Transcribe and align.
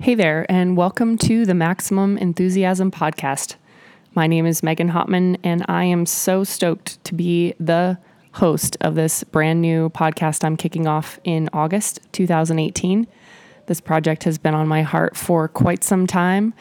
Hey 0.00 0.14
there, 0.14 0.46
and 0.50 0.76
welcome 0.76 1.18
to 1.18 1.44
the 1.44 1.54
Maximum 1.54 2.16
Enthusiasm 2.18 2.90
Podcast. 2.90 3.56
My 4.14 4.26
name 4.26 4.46
is 4.46 4.62
Megan 4.62 4.90
Hottman, 4.90 5.38
and 5.44 5.64
I 5.68 5.84
am 5.84 6.06
so 6.06 6.42
stoked 6.42 7.02
to 7.04 7.14
be 7.14 7.54
the 7.60 7.98
host 8.32 8.76
of 8.80 8.94
this 8.94 9.24
brand 9.24 9.60
new 9.60 9.90
podcast 9.90 10.42
I'm 10.42 10.56
kicking 10.56 10.86
off 10.86 11.20
in 11.24 11.50
August 11.52 12.00
2018. 12.12 13.06
This 13.66 13.80
project 13.80 14.24
has 14.24 14.38
been 14.38 14.54
on 14.54 14.66
my 14.66 14.82
heart 14.82 15.16
for 15.16 15.48
quite 15.48 15.84
some 15.84 16.06
time, 16.06 16.54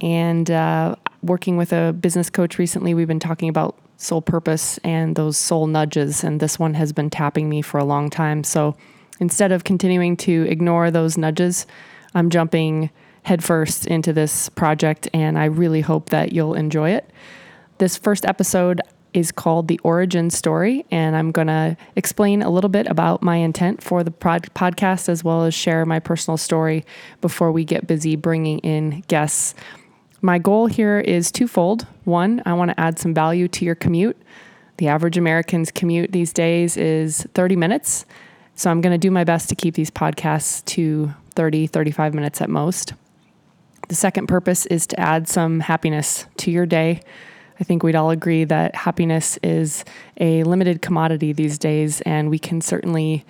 and 0.00 0.50
uh, 0.50 0.96
working 1.22 1.56
with 1.56 1.72
a 1.72 1.92
business 1.92 2.28
coach 2.28 2.58
recently, 2.58 2.92
we've 2.92 3.08
been 3.08 3.20
talking 3.20 3.48
about 3.48 3.78
soul 3.96 4.20
purpose 4.20 4.78
and 4.78 5.16
those 5.16 5.38
soul 5.38 5.66
nudges, 5.66 6.24
and 6.24 6.40
this 6.40 6.58
one 6.58 6.74
has 6.74 6.92
been 6.92 7.08
tapping 7.08 7.48
me 7.48 7.62
for 7.62 7.78
a 7.78 7.84
long 7.84 8.10
time. 8.10 8.42
So 8.42 8.76
instead 9.20 9.52
of 9.52 9.64
continuing 9.64 10.16
to 10.18 10.42
ignore 10.48 10.90
those 10.90 11.16
nudges, 11.16 11.66
I'm 12.14 12.30
jumping 12.30 12.90
headfirst 13.22 13.86
into 13.86 14.12
this 14.12 14.48
project, 14.50 15.08
and 15.14 15.38
I 15.38 15.46
really 15.46 15.80
hope 15.80 16.10
that 16.10 16.32
you'll 16.32 16.54
enjoy 16.54 16.90
it. 16.90 17.10
This 17.78 17.96
first 17.96 18.24
episode 18.24 18.80
is 19.14 19.30
called 19.30 19.68
The 19.68 19.78
Origin 19.84 20.30
Story, 20.30 20.84
and 20.90 21.14
I'm 21.14 21.32
going 21.32 21.48
to 21.48 21.76
explain 21.96 22.42
a 22.42 22.50
little 22.50 22.70
bit 22.70 22.86
about 22.86 23.22
my 23.22 23.36
intent 23.36 23.82
for 23.82 24.02
the 24.02 24.10
pod- 24.10 24.52
podcast 24.54 25.08
as 25.08 25.22
well 25.22 25.44
as 25.44 25.54
share 25.54 25.84
my 25.84 25.98
personal 25.98 26.36
story 26.36 26.84
before 27.20 27.52
we 27.52 27.64
get 27.64 27.86
busy 27.86 28.16
bringing 28.16 28.58
in 28.60 29.04
guests. 29.08 29.54
My 30.20 30.38
goal 30.38 30.66
here 30.66 31.00
is 31.00 31.30
twofold. 31.32 31.86
One, 32.04 32.42
I 32.46 32.54
want 32.54 32.70
to 32.70 32.80
add 32.80 32.98
some 32.98 33.12
value 33.12 33.48
to 33.48 33.64
your 33.64 33.74
commute. 33.74 34.16
The 34.78 34.88
average 34.88 35.18
American's 35.18 35.70
commute 35.70 36.12
these 36.12 36.32
days 36.32 36.76
is 36.76 37.26
30 37.34 37.56
minutes. 37.56 38.06
So 38.54 38.70
I'm 38.70 38.80
going 38.80 38.92
to 38.92 38.98
do 38.98 39.10
my 39.10 39.24
best 39.24 39.48
to 39.48 39.54
keep 39.54 39.74
these 39.74 39.90
podcasts 39.90 40.64
to 40.66 41.12
30, 41.32 41.66
35 41.66 42.14
minutes 42.14 42.40
at 42.40 42.50
most. 42.50 42.94
The 43.88 43.94
second 43.94 44.26
purpose 44.26 44.66
is 44.66 44.86
to 44.88 45.00
add 45.00 45.28
some 45.28 45.60
happiness 45.60 46.26
to 46.38 46.50
your 46.50 46.66
day. 46.66 47.00
I 47.60 47.64
think 47.64 47.82
we'd 47.82 47.94
all 47.94 48.10
agree 48.10 48.44
that 48.44 48.74
happiness 48.74 49.38
is 49.42 49.84
a 50.18 50.42
limited 50.44 50.82
commodity 50.82 51.32
these 51.32 51.58
days, 51.58 52.00
and 52.02 52.30
we 52.30 52.38
can 52.38 52.60
certainly 52.60 53.24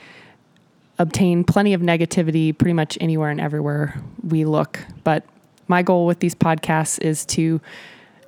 obtain 0.99 1.45
plenty 1.45 1.75
of 1.75 1.81
negativity 1.81 2.57
pretty 2.57 2.73
much 2.73 2.97
anywhere 3.01 3.31
and 3.31 3.41
everywhere 3.41 4.01
we 4.23 4.45
look. 4.45 4.79
But 5.05 5.25
my 5.69 5.83
goal 5.83 6.07
with 6.07 6.21
these 6.21 6.35
podcasts 6.35 7.01
is 7.01 7.27
to 7.27 7.61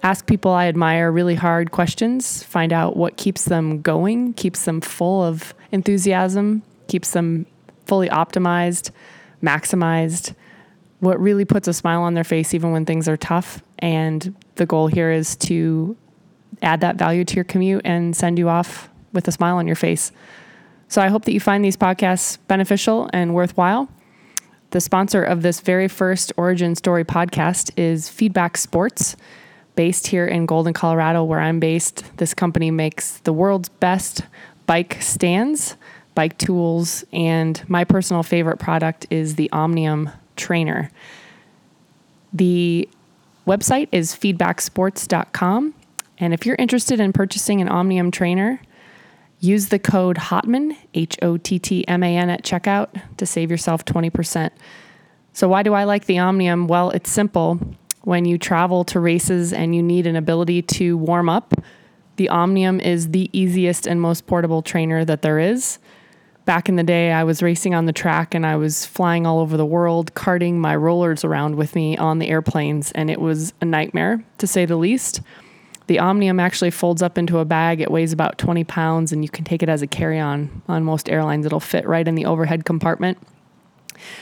ask 0.03 0.27
people 0.27 0.51
I 0.51 0.67
admire 0.67 1.11
really 1.11 1.35
hard 1.35 1.71
questions, 1.71 2.43
find 2.43 2.73
out 2.73 2.97
what 2.97 3.17
keeps 3.17 3.47
them 3.47 3.81
going, 3.81 4.35
keeps 4.35 4.65
them 4.65 4.81
full 4.81 5.23
of 5.23 5.55
enthusiasm, 5.73 6.63
keeps 6.89 7.13
them 7.13 7.47
fully 7.87 8.09
optimized, 8.09 8.91
maximized, 9.45 10.35
what 11.01 11.21
really 11.21 11.45
puts 11.45 11.69
a 11.69 11.73
smile 11.73 12.03
on 12.03 12.15
their 12.15 12.25
face 12.25 12.55
even 12.55 12.73
when 12.73 12.87
things 12.87 13.09
are 13.09 13.17
tough. 13.17 13.63
And 13.79 14.35
the 14.55 14.67
goal 14.67 14.87
here 14.87 15.11
is 15.11 15.37
to 15.37 15.97
add 16.63 16.81
that 16.81 16.97
value 16.97 17.25
to 17.25 17.35
your 17.35 17.45
commute 17.45 17.83
and 17.85 18.17
send 18.17 18.39
you 18.39 18.49
off 18.49 18.89
with 19.13 19.29
a 19.29 19.33
smile 19.33 19.57
on 19.57 19.67
your 19.67 19.77
face. 19.77 20.13
So 20.89 21.03
I 21.03 21.09
hope 21.09 21.25
that 21.25 21.33
you 21.33 21.41
find 21.41 21.65
these 21.65 21.77
podcasts 21.77 22.39
beneficial 22.49 23.11
and 23.13 23.35
worthwhile. 23.35 23.89
The 24.71 24.81
sponsor 24.81 25.23
of 25.23 25.43
this 25.43 25.61
very 25.61 25.89
first 25.89 26.33
Origin 26.37 26.75
Story 26.75 27.05
podcast 27.05 27.71
is 27.77 28.09
Feedback 28.09 28.57
Sports. 28.57 29.17
Based 29.77 30.07
here 30.09 30.27
in 30.27 30.47
Golden, 30.47 30.73
Colorado, 30.73 31.25
where 31.25 31.41
I'm 31.41 31.59
based, 31.59 32.05
this 32.19 32.33
company 32.33 32.71
makes 32.71 33.19
the 33.19 33.33
world's 33.33 33.69
best 33.69 34.23
bike 34.67 34.99
stands, 35.01 35.77
bike 36.15 36.39
tools, 36.39 37.05
and 37.13 37.63
my 37.69 37.85
personal 37.85 38.23
favorite 38.23 38.59
product 38.59 39.07
is 39.11 39.37
the 39.37 39.51
Omnium 39.53 40.11
trainer. 40.37 40.91
The 42.33 42.89
website 43.47 43.89
is 43.93 44.13
feedbacksports.com. 44.13 45.75
And 46.19 46.35
if 46.35 46.47
you're 46.47 46.57
interested 46.57 47.01
in 47.01 47.13
purchasing 47.13 47.61
an 47.61 47.69
Omnium 47.69 48.11
trainer, 48.11 48.61
use 49.41 49.69
the 49.69 49.79
code 49.79 50.17
HOTTMAN, 50.17 50.77
H 50.95 51.19
O 51.23 51.37
T 51.37 51.59
T 51.59 51.87
M 51.89 52.03
A 52.03 52.17
N, 52.17 52.31
at 52.31 52.43
checkout 52.43 52.89
to 53.17 53.27
save 53.27 53.51
yourself 53.51 53.85
20%. 53.85 54.51
So, 55.33 55.49
why 55.49 55.63
do 55.63 55.75
I 55.75 55.85
like 55.85 56.07
the 56.07 56.19
Omnium? 56.19 56.67
Well, 56.69 56.91
it's 56.91 57.11
simple. 57.11 57.59
When 58.03 58.25
you 58.25 58.39
travel 58.39 58.85
to 58.85 59.01
races 59.01 59.53
and 59.53 59.75
you 59.75 59.83
need 59.83 60.07
an 60.07 60.15
ability 60.15 60.63
to 60.63 60.97
warm 60.97 61.29
up, 61.29 61.55
the 62.17 62.29
Omnium 62.29 62.81
is 62.81 63.11
the 63.11 63.31
easiest 63.33 63.87
and 63.87 64.01
most 64.01 64.27
portable 64.27 64.63
trainer 64.63 65.05
that 65.05 65.23
there 65.23 65.39
is 65.39 65.79
back 66.45 66.69
in 66.69 66.77
the 66.77 66.83
day, 66.83 67.13
I 67.13 67.25
was 67.25 67.43
racing 67.43 67.75
on 67.75 67.87
the 67.87 67.93
track 67.93 68.35
and 68.35 68.47
I 68.47 68.57
was 68.57 68.87
flying 68.87 69.27
all 69.27 69.41
over 69.41 69.57
the 69.57 69.67
world, 69.67 70.15
carting 70.15 70.59
my 70.59 70.77
rollers 70.77 71.25
around 71.25 71.57
with 71.57 71.75
me 71.75 71.97
on 71.97 72.19
the 72.19 72.29
airplanes, 72.29 72.93
and 72.93 73.11
it 73.11 73.21
was 73.21 73.53
a 73.61 73.65
nightmare 73.65 74.25
to 74.39 74.47
say 74.47 74.65
the 74.65 74.77
least. 74.77 75.21
The 75.87 75.99
Omnium 75.99 76.41
actually 76.41 76.71
folds 76.71 77.03
up 77.03 77.19
into 77.19 77.39
a 77.39 77.45
bag. 77.45 77.81
It 77.81 77.91
weighs 77.91 78.13
about 78.13 78.39
20 78.39 78.65
pounds, 78.65 79.13
and 79.13 79.23
you 79.23 79.29
can 79.29 79.45
take 79.45 79.63
it 79.63 79.69
as 79.69 79.83
a 79.83 79.87
carry 79.87 80.19
on 80.19 80.63
on 80.67 80.83
most 80.83 81.11
airlines. 81.11 81.45
It'll 81.45 81.61
fit 81.61 81.87
right 81.87 82.07
in 82.07 82.15
the 82.15 82.25
overhead 82.25 82.65
compartment. 82.65 83.19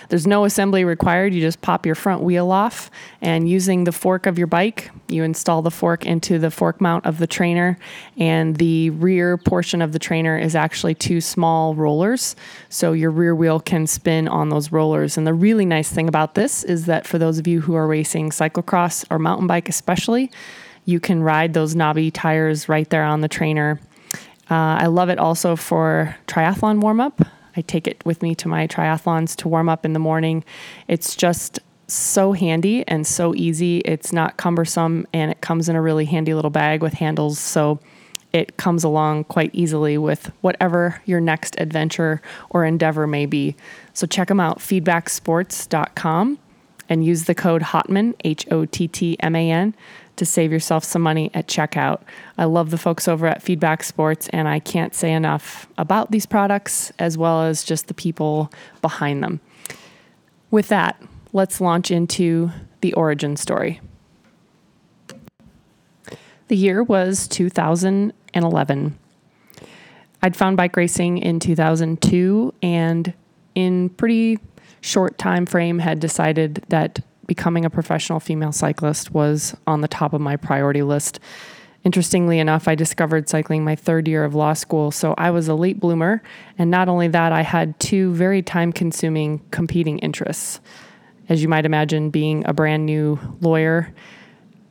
There's 0.09 0.26
no 0.26 0.44
assembly 0.44 0.84
required. 0.84 1.34
You 1.34 1.41
just 1.41 1.60
pop 1.60 1.87
your 1.87 1.94
front 1.94 2.22
wheel 2.22 2.50
off 2.50 2.91
and 3.20 3.48
using 3.48 3.84
the 3.84 3.93
fork 3.93 4.26
of 4.26 4.38
your 4.38 4.47
bike, 4.47 4.91
you 5.09 5.22
install 5.25 5.62
the 5.62 5.70
fork 5.70 6.04
into 6.06 6.38
the 6.38 6.50
fork 6.50 6.81
mount 6.81 7.06
of 7.06 7.19
the 7.19 7.26
trainer. 7.26 7.78
And 8.16 8.56
the 8.56 8.91
rear 8.91 9.37
portion 9.37 9.82
of 9.82 9.93
the 9.93 9.98
trainer 9.98 10.38
is 10.38 10.56
actually 10.56 10.94
two 10.94 11.20
small 11.20 11.75
rollers. 11.75 12.34
So 12.69 12.93
your 12.93 13.10
rear 13.10 13.34
wheel 13.34 13.60
can 13.60 13.87
spin 13.87 14.28
on 14.28 14.48
those 14.48 14.72
rollers. 14.72 15.16
And 15.16 15.26
the 15.26 15.34
really 15.34 15.66
nice 15.66 15.91
thing 15.91 16.09
about 16.09 16.34
this 16.34 16.64
is 16.64 16.87
that 16.87 17.06
for 17.06 17.19
those 17.19 17.38
of 17.38 17.47
you 17.47 17.60
who 17.60 17.75
are 17.75 17.87
racing 17.87 18.31
cyclocross 18.31 19.04
or 19.10 19.19
mountain 19.19 19.47
bike, 19.47 19.69
especially, 19.69 20.31
you 20.84 20.99
can 20.99 21.22
ride 21.22 21.54
those 21.54 21.75
knobby 21.75 22.10
tires 22.10 22.69
right 22.69 22.88
there 22.91 23.04
on 23.04 23.20
the 23.20 23.28
trainer. 23.28 23.81
Uh, 24.50 24.81
I 24.81 24.87
love 24.87 25.09
it 25.09 25.19
also 25.19 25.56
for 25.56 26.16
triathlon 26.26 26.81
warm 26.81 27.00
up. 27.00 27.22
I 27.57 27.61
take 27.63 27.87
it 27.87 28.05
with 28.05 28.23
me 28.23 28.35
to 28.37 28.49
my 28.49 28.67
triathlons 28.67 29.37
to 29.37 29.49
warm 29.49 29.69
up 29.69 29.85
in 29.85 29.93
the 29.93 29.99
morning. 29.99 30.45
It's 30.89 31.15
just 31.15 31.59
so 31.87 32.33
handy 32.33 32.87
and 32.89 33.07
so 33.07 33.35
easy. 33.35 33.79
It's 33.79 34.13
not 34.13 34.37
cumbersome 34.37 35.07
and 35.13 35.31
it 35.31 35.41
comes 35.41 35.69
in 35.69 35.77
a 35.77 35.83
really 35.83 36.07
handy 36.07 36.35
little 36.35 36.51
bag 36.51 36.83
with 36.83 36.95
handles. 36.95 37.39
So 37.39 37.81
it 38.33 38.57
comes 38.57 38.83
along 38.83 39.25
quite 39.25 39.51
easily 39.53 39.99
with 39.99 40.33
whatever 40.41 41.01
your 41.05 41.21
next 41.21 41.55
adventure 41.59 42.23
or 42.51 42.65
endeavor 42.65 43.07
may 43.07 43.27
be. 43.27 43.57
So 43.93 44.07
check 44.07 44.29
them 44.29 44.41
out, 44.41 44.59
feedbacksports.com, 44.59 46.39
and 46.89 47.05
use 47.05 47.25
the 47.25 47.35
code 47.35 47.62
HOTTMAN, 47.62 48.15
H 48.25 48.47
O 48.51 48.65
T 48.65 48.89
T 48.89 49.17
M 49.21 49.37
A 49.37 49.51
N, 49.51 49.75
to 50.22 50.27
save 50.27 50.53
yourself 50.53 50.84
some 50.84 51.03
money 51.03 51.33
at 51.34 51.49
checkout. 51.49 52.00
I 52.38 52.44
love 52.44 52.71
the 52.71 52.78
folks 52.78 53.09
over 53.09 53.27
at 53.27 53.43
Feedback 53.43 53.83
Sports, 53.83 54.28
and 54.28 54.47
I 54.47 54.60
can't 54.60 54.94
say 54.94 55.12
enough 55.12 55.66
about 55.77 56.12
these 56.12 56.27
products 56.27 56.93
as 57.00 57.19
well 57.19 57.43
as 57.43 57.65
just 57.65 57.88
the 57.88 57.94
people 57.94 58.53
behind 58.81 59.21
them. 59.21 59.41
With 60.53 60.69
that, 60.69 61.03
let's 61.32 61.61
launch 61.61 61.91
into 61.91 62.53
the 62.82 62.94
origin 62.94 63.37
story. 63.37 63.81
The 66.47 66.56
year 66.56 66.84
was 66.84 67.27
2011. 67.27 68.99
I'd 70.22 70.37
found 70.37 70.56
bike 70.56 70.77
racing 70.77 71.19
in 71.19 71.41
2002 71.41 72.55
and 72.62 73.12
in 73.56 73.88
pretty 73.91 74.38
short 74.82 75.19
time 75.19 75.47
frame 75.47 75.81
had 75.81 75.99
decided 75.99 76.65
that 76.69 77.00
becoming 77.32 77.65
a 77.65 77.70
professional 77.70 78.20
female 78.20 78.53
cyclist 78.53 79.10
was 79.10 79.56
on 79.66 79.81
the 79.81 79.88
top 79.88 80.12
of 80.12 80.20
my 80.20 80.37
priority 80.37 80.82
list. 80.82 81.19
Interestingly 81.82 82.38
enough, 82.38 82.69
I 82.69 82.75
discovered 82.75 83.26
cycling 83.26 83.65
my 83.65 83.75
third 83.75 84.06
year 84.06 84.22
of 84.22 84.34
law 84.34 84.53
school, 84.53 84.91
so 84.91 85.15
I 85.16 85.31
was 85.31 85.48
a 85.48 85.54
late 85.54 85.81
bloomer. 85.81 86.22
And 86.59 86.70
not 86.70 86.91
only 86.91 87.09
that, 87.09 87.32
I 87.32 87.41
had 87.41 87.81
two 87.81 88.12
very 88.12 88.43
time 88.43 88.70
consuming 88.70 89.41
competing 89.50 89.98
interests. 90.00 90.60
As 91.31 91.41
you 91.41 91.48
might 91.48 91.65
imagine, 91.65 92.10
being 92.10 92.44
a 92.46 92.52
brand 92.52 92.84
new 92.84 93.19
lawyer 93.40 93.94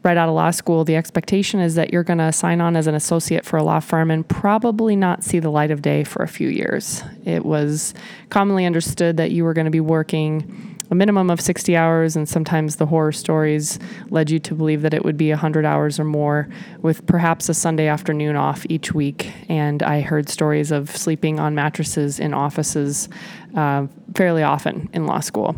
right 0.04 0.18
out 0.18 0.30
of 0.30 0.36
law 0.36 0.52
school, 0.52 0.86
the 0.86 0.96
expectation 0.96 1.60
is 1.60 1.74
that 1.74 1.92
you're 1.92 2.04
going 2.04 2.20
to 2.20 2.32
sign 2.32 2.62
on 2.62 2.76
as 2.76 2.86
an 2.86 2.94
associate 2.94 3.44
for 3.44 3.58
a 3.58 3.64
law 3.64 3.80
firm 3.80 4.12
and 4.12 4.28
probably 4.30 4.96
not 4.96 5.24
see 5.24 5.40
the 5.40 5.50
light 5.50 5.72
of 5.72 5.82
day 5.82 6.04
for 6.04 6.22
a 6.22 6.28
few 6.28 6.48
years. 6.48 7.04
It 7.26 7.44
was 7.44 7.96
commonly 8.30 8.68
understood 8.68 9.18
that 9.18 9.32
you 9.32 9.46
were 9.46 9.56
going 9.56 9.66
to 9.66 9.72
be 9.72 9.80
working 9.80 10.71
a 10.92 10.96
minimum 10.96 11.30
of 11.30 11.40
60 11.40 11.76
hours, 11.76 12.18
and 12.18 12.28
sometimes 12.28 12.76
the 12.76 12.86
horror 12.86 13.14
stories 13.14 13.80
led 14.10 14.30
you 14.30 14.40
to 14.40 14.54
believe 14.54 14.82
that 14.82 14.94
it 14.94 15.06
would 15.06 15.16
be 15.16 15.30
100 15.30 15.66
hours 15.66 15.98
or 16.00 16.04
more, 16.04 16.50
with 16.82 17.06
perhaps 17.08 17.48
a 17.48 17.54
Sunday 17.54 17.88
afternoon 17.88 18.36
off 18.36 18.66
each 18.68 18.94
week. 18.94 19.32
And 19.48 19.82
I 19.82 20.02
heard 20.02 20.28
stories 20.28 20.70
of 20.70 20.96
sleeping 20.96 21.40
on 21.40 21.56
mattresses 21.56 22.20
in 22.20 22.34
offices 22.34 23.08
uh, 23.56 23.88
fairly 24.16 24.44
often 24.44 24.90
in 24.92 25.06
law 25.06 25.22
school. 25.22 25.56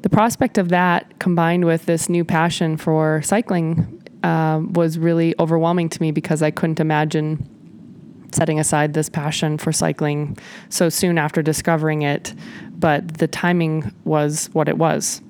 The 0.00 0.08
prospect 0.08 0.56
of 0.56 0.70
that, 0.70 1.18
combined 1.18 1.66
with 1.66 1.84
this 1.84 2.08
new 2.08 2.24
passion 2.24 2.78
for 2.78 3.20
cycling, 3.22 4.02
uh, 4.22 4.62
was 4.70 4.98
really 4.98 5.34
overwhelming 5.38 5.90
to 5.90 6.00
me 6.00 6.12
because 6.12 6.40
I 6.40 6.50
couldn't 6.50 6.80
imagine 6.80 7.46
setting 8.32 8.60
aside 8.60 8.94
this 8.94 9.08
passion 9.08 9.58
for 9.58 9.72
cycling 9.72 10.38
so 10.68 10.88
soon 10.88 11.18
after 11.18 11.42
discovering 11.42 12.02
it, 12.02 12.34
but 12.80 13.18
the 13.18 13.28
timing 13.28 13.92
was 14.04 14.48
what 14.52 14.68
it 14.68 14.78
was. 14.78 15.20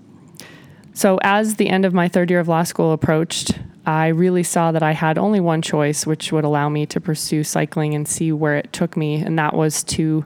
So, 0.93 1.19
as 1.23 1.57
the 1.57 1.69
end 1.69 1.85
of 1.85 1.95
my 1.95 2.09
third 2.09 2.31
year 2.31 2.41
of 2.41 2.49
law 2.49 2.63
school 2.63 2.93
approached, 2.93 3.59
I 3.87 4.09
really 4.09 4.43
saw 4.43 4.73
that 4.73 4.83
I 4.83 4.93
had 4.93 5.19
only 5.19 5.41
one 5.41 5.63
choice, 5.63 6.07
which 6.07 6.33
would 6.33 6.45
allow 6.45 6.69
me 6.69 6.87
to 6.87 7.01
pursue 7.01 7.45
cycling 7.45 7.95
and 7.95 8.07
see 8.07 8.33
where 8.33 8.57
it 8.57 8.73
took 8.73 8.97
me, 8.97 9.17
and 9.17 9.39
that 9.39 9.55
was 9.55 9.83
to 9.85 10.25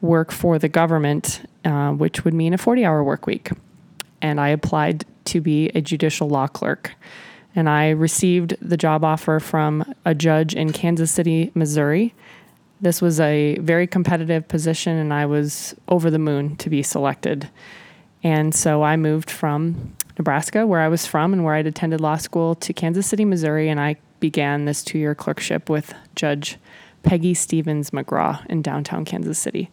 work 0.00 0.30
for 0.30 0.58
the 0.58 0.68
government, 0.68 1.42
uh, 1.64 1.90
which 1.92 2.24
would 2.24 2.34
mean 2.34 2.54
a 2.54 2.58
40 2.58 2.84
hour 2.84 3.02
work 3.02 3.26
week. 3.26 3.50
And 4.22 4.40
I 4.40 4.48
applied 4.48 5.04
to 5.26 5.40
be 5.40 5.68
a 5.70 5.80
judicial 5.80 6.28
law 6.28 6.46
clerk. 6.46 6.92
And 7.56 7.68
I 7.68 7.90
received 7.90 8.56
the 8.60 8.76
job 8.76 9.04
offer 9.04 9.38
from 9.40 9.94
a 10.04 10.14
judge 10.14 10.54
in 10.54 10.72
Kansas 10.72 11.10
City, 11.10 11.50
Missouri. 11.54 12.14
This 12.84 13.00
was 13.00 13.18
a 13.18 13.56
very 13.60 13.86
competitive 13.86 14.46
position, 14.46 14.98
and 14.98 15.10
I 15.10 15.24
was 15.24 15.74
over 15.88 16.10
the 16.10 16.18
moon 16.18 16.54
to 16.56 16.68
be 16.68 16.82
selected. 16.82 17.48
And 18.22 18.54
so 18.54 18.82
I 18.82 18.96
moved 18.96 19.30
from 19.30 19.96
Nebraska, 20.18 20.66
where 20.66 20.82
I 20.82 20.88
was 20.88 21.06
from 21.06 21.32
and 21.32 21.44
where 21.44 21.54
I'd 21.54 21.66
attended 21.66 22.02
law 22.02 22.18
school, 22.18 22.54
to 22.56 22.74
Kansas 22.74 23.06
City, 23.06 23.24
Missouri, 23.24 23.70
and 23.70 23.80
I 23.80 23.96
began 24.20 24.66
this 24.66 24.84
two 24.84 24.98
year 24.98 25.14
clerkship 25.14 25.70
with 25.70 25.94
Judge 26.14 26.58
Peggy 27.02 27.32
Stevens 27.32 27.88
McGraw 27.88 28.44
in 28.50 28.60
downtown 28.60 29.06
Kansas 29.06 29.38
City. 29.38 29.70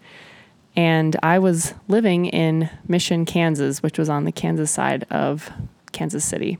And 0.77 1.17
I 1.21 1.37
was 1.37 1.73
living 1.89 2.27
in 2.27 2.69
Mission, 2.87 3.25
Kansas, 3.25 3.83
which 3.83 3.99
was 3.99 4.07
on 4.07 4.23
the 4.23 4.31
Kansas 4.31 4.71
side 4.71 5.05
of 5.11 5.51
Kansas 5.91 6.23
City. 6.23 6.59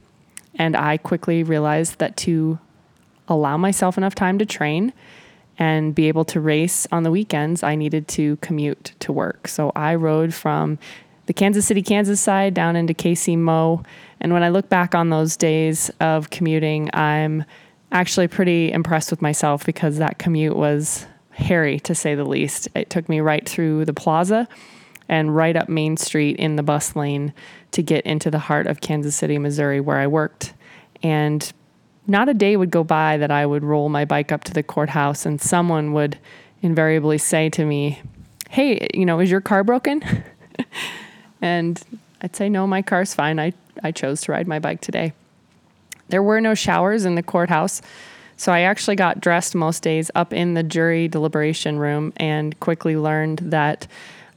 And 0.55 0.75
I 0.75 0.97
quickly 0.97 1.43
realized 1.43 1.99
that 1.99 2.17
to 2.17 2.59
allow 3.29 3.55
myself 3.55 3.97
enough 3.97 4.15
time 4.15 4.37
to 4.39 4.45
train 4.45 4.91
and 5.61 5.93
be 5.93 6.07
able 6.07 6.25
to 6.25 6.41
race 6.41 6.87
on 6.91 7.03
the 7.03 7.11
weekends, 7.11 7.61
I 7.61 7.75
needed 7.75 8.07
to 8.07 8.37
commute 8.37 8.93
to 9.01 9.11
work. 9.11 9.47
So 9.47 9.71
I 9.75 9.93
rode 9.93 10.33
from 10.33 10.79
the 11.27 11.33
Kansas 11.33 11.67
City, 11.67 11.83
Kansas 11.83 12.19
side 12.19 12.55
down 12.55 12.75
into 12.75 12.95
KC 12.95 13.37
Mo. 13.37 13.83
And 14.19 14.33
when 14.33 14.41
I 14.41 14.49
look 14.49 14.69
back 14.69 14.95
on 14.95 15.11
those 15.11 15.37
days 15.37 15.91
of 15.99 16.31
commuting, 16.31 16.89
I'm 16.95 17.45
actually 17.91 18.27
pretty 18.27 18.71
impressed 18.71 19.11
with 19.11 19.21
myself 19.21 19.63
because 19.63 19.99
that 19.99 20.17
commute 20.17 20.55
was 20.55 21.05
hairy 21.29 21.79
to 21.81 21.93
say 21.93 22.15
the 22.15 22.25
least. 22.25 22.67
It 22.73 22.89
took 22.89 23.07
me 23.07 23.19
right 23.19 23.47
through 23.47 23.85
the 23.85 23.93
plaza 23.93 24.47
and 25.07 25.35
right 25.35 25.55
up 25.55 25.69
Main 25.69 25.95
Street 25.95 26.37
in 26.37 26.55
the 26.55 26.63
bus 26.63 26.95
lane 26.95 27.35
to 27.69 27.83
get 27.83 28.03
into 28.07 28.31
the 28.31 28.39
heart 28.39 28.65
of 28.65 28.81
Kansas 28.81 29.15
City, 29.15 29.37
Missouri, 29.37 29.79
where 29.79 29.99
I 29.99 30.07
worked. 30.07 30.55
And 31.03 31.53
not 32.07 32.29
a 32.29 32.33
day 32.33 32.57
would 32.57 32.71
go 32.71 32.83
by 32.83 33.17
that 33.17 33.31
I 33.31 33.45
would 33.45 33.63
roll 33.63 33.89
my 33.89 34.05
bike 34.05 34.31
up 34.31 34.43
to 34.45 34.53
the 34.53 34.63
courthouse 34.63 35.25
and 35.25 35.41
someone 35.41 35.93
would 35.93 36.17
invariably 36.61 37.17
say 37.17 37.49
to 37.49 37.65
me, 37.65 38.01
Hey, 38.49 38.87
you 38.93 39.05
know, 39.05 39.19
is 39.19 39.31
your 39.31 39.41
car 39.41 39.63
broken? 39.63 40.03
And 41.41 41.81
I'd 42.21 42.35
say, 42.35 42.47
no, 42.49 42.67
my 42.67 42.81
car's 42.81 43.13
fine. 43.13 43.39
I, 43.39 43.53
I 43.83 43.91
chose 43.91 44.21
to 44.21 44.31
ride 44.31 44.47
my 44.47 44.59
bike 44.59 44.81
today. 44.81 45.13
There 46.09 46.23
were 46.23 46.39
no 46.39 46.53
showers 46.53 47.03
in 47.03 47.15
the 47.15 47.23
courthouse. 47.23 47.81
So 48.37 48.51
I 48.51 48.61
actually 48.61 48.95
got 48.95 49.21
dressed 49.21 49.55
most 49.55 49.83
days 49.83 50.11
up 50.15 50.33
in 50.33 50.53
the 50.53 50.63
jury 50.63 51.07
deliberation 51.07 51.77
room 51.79 52.13
and 52.17 52.59
quickly 52.59 52.95
learned 52.95 53.39
that 53.39 53.87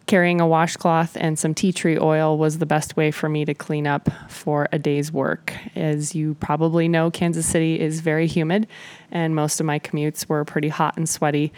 carrying 0.06 0.40
a 0.40 0.46
washcloth 0.46 1.16
and 1.18 1.38
some 1.38 1.54
tea 1.54 1.72
tree 1.72 1.98
oil 1.98 2.36
was 2.36 2.58
the 2.58 2.66
best 2.66 2.96
way 2.96 3.10
for 3.10 3.28
me 3.28 3.44
to 3.44 3.54
clean 3.54 3.86
up 3.86 4.08
for 4.28 4.68
a 4.72 4.78
day's 4.78 5.10
work. 5.10 5.54
As 5.74 6.14
you 6.14 6.34
probably 6.34 6.88
know, 6.88 7.10
Kansas 7.10 7.46
City 7.46 7.80
is 7.80 8.00
very 8.00 8.26
humid, 8.26 8.66
and 9.10 9.34
most 9.34 9.60
of 9.60 9.66
my 9.66 9.78
commutes 9.78 10.28
were 10.28 10.44
pretty 10.44 10.68
hot 10.68 10.96
and 10.96 11.08
sweaty. 11.08 11.52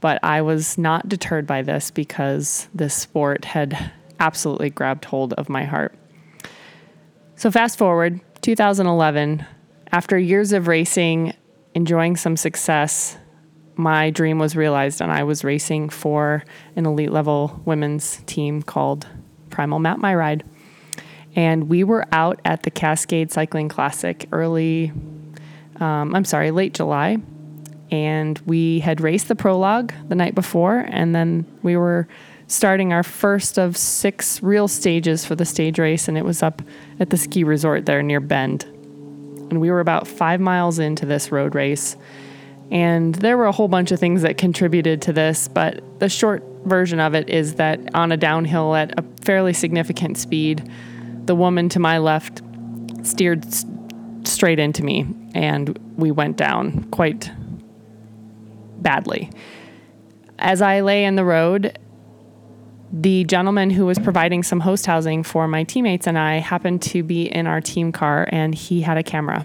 But 0.00 0.18
I 0.22 0.40
was 0.40 0.78
not 0.78 1.08
deterred 1.08 1.46
by 1.46 1.62
this 1.62 1.90
because 1.90 2.68
this 2.74 2.94
sport 2.94 3.44
had 3.44 3.92
absolutely 4.18 4.70
grabbed 4.70 5.04
hold 5.04 5.34
of 5.34 5.48
my 5.48 5.64
heart. 5.64 5.94
So, 7.36 7.50
fast 7.50 7.78
forward 7.78 8.20
2011, 8.40 9.44
after 9.92 10.18
years 10.18 10.52
of 10.52 10.68
racing, 10.68 11.34
enjoying 11.74 12.16
some 12.16 12.36
success, 12.36 13.16
my 13.76 14.10
dream 14.10 14.38
was 14.38 14.56
realized, 14.56 15.00
and 15.00 15.10
I 15.10 15.24
was 15.24 15.44
racing 15.44 15.88
for 15.88 16.44
an 16.76 16.86
elite 16.86 17.12
level 17.12 17.60
women's 17.64 18.22
team 18.26 18.62
called 18.62 19.06
Primal 19.50 19.78
Map 19.78 19.98
My 19.98 20.14
Ride. 20.14 20.44
And 21.36 21.68
we 21.68 21.84
were 21.84 22.06
out 22.12 22.40
at 22.44 22.64
the 22.64 22.70
Cascade 22.70 23.30
Cycling 23.30 23.68
Classic 23.68 24.26
early, 24.32 24.92
um, 25.78 26.14
I'm 26.14 26.24
sorry, 26.24 26.50
late 26.50 26.74
July. 26.74 27.18
And 27.90 28.38
we 28.46 28.80
had 28.80 29.00
raced 29.00 29.28
the 29.28 29.34
prologue 29.34 29.92
the 30.08 30.14
night 30.14 30.34
before, 30.34 30.84
and 30.88 31.14
then 31.14 31.46
we 31.62 31.76
were 31.76 32.06
starting 32.46 32.92
our 32.92 33.02
first 33.02 33.58
of 33.58 33.76
six 33.76 34.42
real 34.42 34.66
stages 34.68 35.24
for 35.24 35.36
the 35.36 35.44
stage 35.44 35.78
race, 35.78 36.08
and 36.08 36.18
it 36.18 36.24
was 36.24 36.42
up 36.42 36.62
at 36.98 37.10
the 37.10 37.16
ski 37.16 37.44
resort 37.44 37.86
there 37.86 38.02
near 38.02 38.20
Bend. 38.20 38.64
And 38.64 39.60
we 39.60 39.70
were 39.70 39.80
about 39.80 40.06
five 40.06 40.40
miles 40.40 40.78
into 40.78 41.06
this 41.06 41.32
road 41.32 41.54
race. 41.54 41.96
And 42.70 43.14
there 43.16 43.36
were 43.36 43.46
a 43.46 43.52
whole 43.52 43.68
bunch 43.68 43.90
of 43.90 43.98
things 43.98 44.22
that 44.22 44.38
contributed 44.38 45.02
to 45.02 45.12
this, 45.12 45.48
but 45.48 45.82
the 45.98 46.08
short 46.08 46.44
version 46.64 47.00
of 47.00 47.14
it 47.14 47.28
is 47.28 47.54
that 47.54 47.80
on 47.94 48.12
a 48.12 48.16
downhill 48.16 48.74
at 48.74 48.96
a 48.98 49.04
fairly 49.22 49.52
significant 49.52 50.18
speed, 50.18 50.70
the 51.24 51.34
woman 51.34 51.68
to 51.70 51.80
my 51.80 51.98
left 51.98 52.42
steered 53.02 53.44
s- 53.46 53.66
straight 54.24 54.58
into 54.58 54.84
me, 54.84 55.06
and 55.34 55.78
we 55.96 56.10
went 56.10 56.36
down 56.36 56.84
quite 56.90 57.30
badly. 58.78 59.30
As 60.38 60.62
I 60.62 60.80
lay 60.80 61.04
in 61.04 61.16
the 61.16 61.24
road, 61.24 61.78
the 62.92 63.24
gentleman 63.24 63.70
who 63.70 63.86
was 63.86 63.98
providing 63.98 64.42
some 64.42 64.60
host 64.60 64.86
housing 64.86 65.22
for 65.22 65.46
my 65.46 65.64
teammates 65.64 66.06
and 66.06 66.18
I 66.18 66.38
happened 66.38 66.82
to 66.82 67.02
be 67.02 67.24
in 67.24 67.46
our 67.46 67.60
team 67.60 67.92
car 67.92 68.28
and 68.30 68.54
he 68.54 68.80
had 68.80 68.96
a 68.96 69.02
camera 69.02 69.44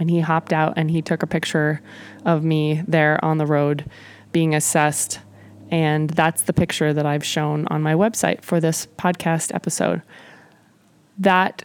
and 0.00 0.10
he 0.10 0.20
hopped 0.20 0.52
out 0.52 0.72
and 0.76 0.90
he 0.90 1.02
took 1.02 1.22
a 1.22 1.26
picture 1.26 1.80
of 2.24 2.42
me 2.42 2.82
there 2.88 3.22
on 3.24 3.38
the 3.38 3.46
road 3.46 3.88
being 4.32 4.54
assessed 4.54 5.20
and 5.70 6.10
that's 6.10 6.42
the 6.42 6.52
picture 6.52 6.92
that 6.92 7.06
I've 7.06 7.24
shown 7.24 7.66
on 7.68 7.82
my 7.82 7.94
website 7.94 8.42
for 8.42 8.58
this 8.58 8.88
podcast 8.98 9.54
episode. 9.54 10.02
That 11.18 11.64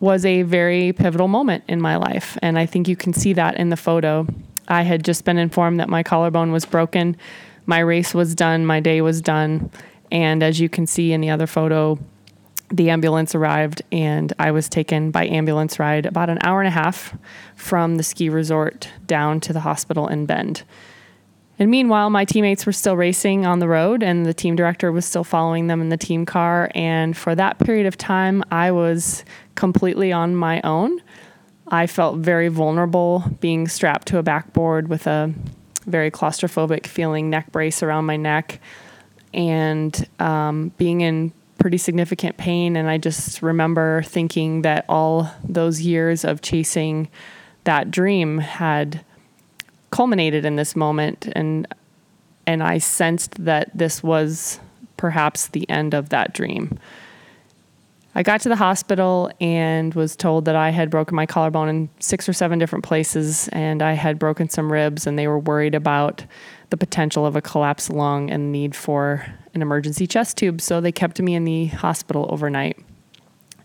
was 0.00 0.24
a 0.24 0.42
very 0.42 0.92
pivotal 0.92 1.28
moment 1.28 1.62
in 1.68 1.80
my 1.80 1.96
life 1.96 2.36
and 2.42 2.58
I 2.58 2.66
think 2.66 2.88
you 2.88 2.96
can 2.96 3.12
see 3.12 3.32
that 3.34 3.56
in 3.56 3.68
the 3.68 3.76
photo. 3.76 4.26
I 4.66 4.82
had 4.82 5.04
just 5.04 5.24
been 5.24 5.38
informed 5.38 5.78
that 5.78 5.88
my 5.88 6.02
collarbone 6.02 6.50
was 6.50 6.64
broken. 6.64 7.16
My 7.66 7.78
race 7.78 8.12
was 8.12 8.34
done, 8.34 8.66
my 8.66 8.80
day 8.80 9.00
was 9.02 9.20
done 9.20 9.70
and 10.10 10.42
as 10.42 10.58
you 10.58 10.68
can 10.68 10.86
see 10.86 11.12
in 11.12 11.20
the 11.20 11.30
other 11.30 11.46
photo, 11.46 11.98
the 12.74 12.90
ambulance 12.90 13.36
arrived 13.36 13.82
and 13.92 14.32
I 14.38 14.50
was 14.50 14.68
taken 14.68 15.12
by 15.12 15.26
ambulance 15.26 15.78
ride 15.78 16.06
about 16.06 16.28
an 16.28 16.38
hour 16.42 16.60
and 16.60 16.66
a 16.66 16.72
half 16.72 17.16
from 17.54 17.96
the 17.96 18.02
ski 18.02 18.28
resort 18.28 18.88
down 19.06 19.38
to 19.40 19.52
the 19.52 19.60
hospital 19.60 20.08
in 20.08 20.26
Bend. 20.26 20.64
And 21.56 21.70
meanwhile, 21.70 22.10
my 22.10 22.24
teammates 22.24 22.66
were 22.66 22.72
still 22.72 22.96
racing 22.96 23.46
on 23.46 23.60
the 23.60 23.68
road 23.68 24.02
and 24.02 24.26
the 24.26 24.34
team 24.34 24.56
director 24.56 24.90
was 24.90 25.04
still 25.04 25.22
following 25.22 25.68
them 25.68 25.80
in 25.80 25.88
the 25.88 25.96
team 25.96 26.26
car. 26.26 26.68
And 26.74 27.16
for 27.16 27.36
that 27.36 27.60
period 27.60 27.86
of 27.86 27.96
time, 27.96 28.42
I 28.50 28.72
was 28.72 29.24
completely 29.54 30.10
on 30.10 30.34
my 30.34 30.60
own. 30.62 31.00
I 31.68 31.86
felt 31.86 32.18
very 32.18 32.48
vulnerable 32.48 33.22
being 33.38 33.68
strapped 33.68 34.08
to 34.08 34.18
a 34.18 34.22
backboard 34.24 34.88
with 34.88 35.06
a 35.06 35.32
very 35.86 36.10
claustrophobic 36.10 36.88
feeling 36.88 37.30
neck 37.30 37.52
brace 37.52 37.84
around 37.84 38.06
my 38.06 38.16
neck 38.16 38.58
and 39.32 40.08
um, 40.18 40.72
being 40.76 41.02
in 41.02 41.32
pretty 41.64 41.78
significant 41.78 42.36
pain. 42.36 42.76
And 42.76 42.90
I 42.90 42.98
just 42.98 43.40
remember 43.40 44.02
thinking 44.02 44.60
that 44.60 44.84
all 44.86 45.30
those 45.42 45.80
years 45.80 46.22
of 46.22 46.42
chasing 46.42 47.08
that 47.64 47.90
dream 47.90 48.36
had 48.36 49.02
culminated 49.90 50.44
in 50.44 50.56
this 50.56 50.76
moment, 50.76 51.26
and 51.34 51.66
and 52.46 52.62
I 52.62 52.76
sensed 52.76 53.42
that 53.46 53.70
this 53.74 54.02
was 54.02 54.60
perhaps 54.98 55.46
the 55.46 55.66
end 55.70 55.94
of 55.94 56.10
that 56.10 56.34
dream. 56.34 56.78
I 58.14 58.22
got 58.22 58.42
to 58.42 58.50
the 58.50 58.56
hospital 58.56 59.30
and 59.40 59.94
was 59.94 60.16
told 60.16 60.44
that 60.44 60.56
I 60.56 60.68
had 60.68 60.90
broken 60.90 61.16
my 61.16 61.24
collarbone 61.24 61.70
in 61.70 61.88
six 61.98 62.28
or 62.28 62.34
seven 62.34 62.58
different 62.58 62.84
places 62.84 63.48
and 63.52 63.80
I 63.80 63.94
had 63.94 64.18
broken 64.18 64.50
some 64.50 64.70
ribs, 64.70 65.06
and 65.06 65.18
they 65.18 65.28
were 65.28 65.38
worried 65.38 65.74
about 65.74 66.26
the 66.68 66.76
potential 66.76 67.24
of 67.24 67.36
a 67.36 67.40
collapsed 67.40 67.88
lung 67.88 68.30
and 68.30 68.52
need 68.52 68.76
for 68.76 69.24
an 69.54 69.62
emergency 69.62 70.06
chest 70.06 70.36
tube. 70.36 70.60
So 70.60 70.80
they 70.80 70.92
kept 70.92 71.20
me 71.20 71.34
in 71.34 71.44
the 71.44 71.66
hospital 71.66 72.26
overnight. 72.30 72.78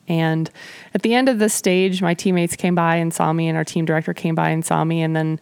And 0.07 0.49
at 0.93 1.03
the 1.03 1.13
end 1.13 1.29
of 1.29 1.39
the 1.39 1.49
stage, 1.49 2.01
my 2.01 2.15
teammates 2.15 2.55
came 2.55 2.75
by 2.75 2.95
and 2.95 3.13
saw 3.13 3.31
me, 3.31 3.47
and 3.47 3.55
our 3.55 3.63
team 3.63 3.85
director 3.85 4.13
came 4.13 4.33
by 4.35 4.49
and 4.49 4.65
saw 4.65 4.83
me. 4.83 5.01
And 5.03 5.15
then, 5.15 5.39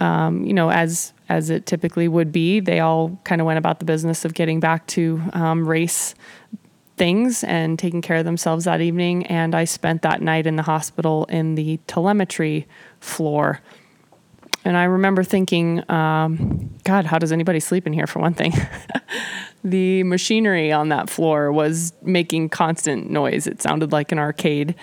um, 0.00 0.44
you 0.44 0.54
know, 0.54 0.70
as 0.70 1.12
as 1.28 1.50
it 1.50 1.66
typically 1.66 2.08
would 2.08 2.32
be, 2.32 2.58
they 2.58 2.80
all 2.80 3.20
kind 3.24 3.42
of 3.42 3.46
went 3.46 3.58
about 3.58 3.80
the 3.80 3.84
business 3.84 4.24
of 4.24 4.32
getting 4.32 4.60
back 4.60 4.86
to 4.86 5.22
um, 5.34 5.68
race 5.68 6.14
things 6.96 7.44
and 7.44 7.78
taking 7.78 8.00
care 8.00 8.16
of 8.16 8.24
themselves 8.24 8.64
that 8.64 8.80
evening. 8.80 9.26
And 9.26 9.54
I 9.54 9.64
spent 9.64 10.02
that 10.02 10.22
night 10.22 10.46
in 10.46 10.56
the 10.56 10.62
hospital 10.62 11.26
in 11.26 11.54
the 11.54 11.78
telemetry 11.86 12.66
floor. 13.00 13.60
And 14.64 14.76
I 14.76 14.84
remember 14.84 15.22
thinking, 15.22 15.88
um, 15.90 16.70
God, 16.84 17.04
how 17.04 17.18
does 17.18 17.30
anybody 17.30 17.60
sleep 17.60 17.86
in 17.86 17.92
here 17.92 18.06
for 18.06 18.18
one 18.18 18.34
thing? 18.34 18.52
the 19.70 20.02
machinery 20.04 20.72
on 20.72 20.88
that 20.88 21.08
floor 21.08 21.52
was 21.52 21.92
making 22.02 22.48
constant 22.50 23.10
noise. 23.10 23.46
It 23.46 23.62
sounded 23.62 23.92
like 23.92 24.12
an 24.12 24.18
arcade. 24.18 24.74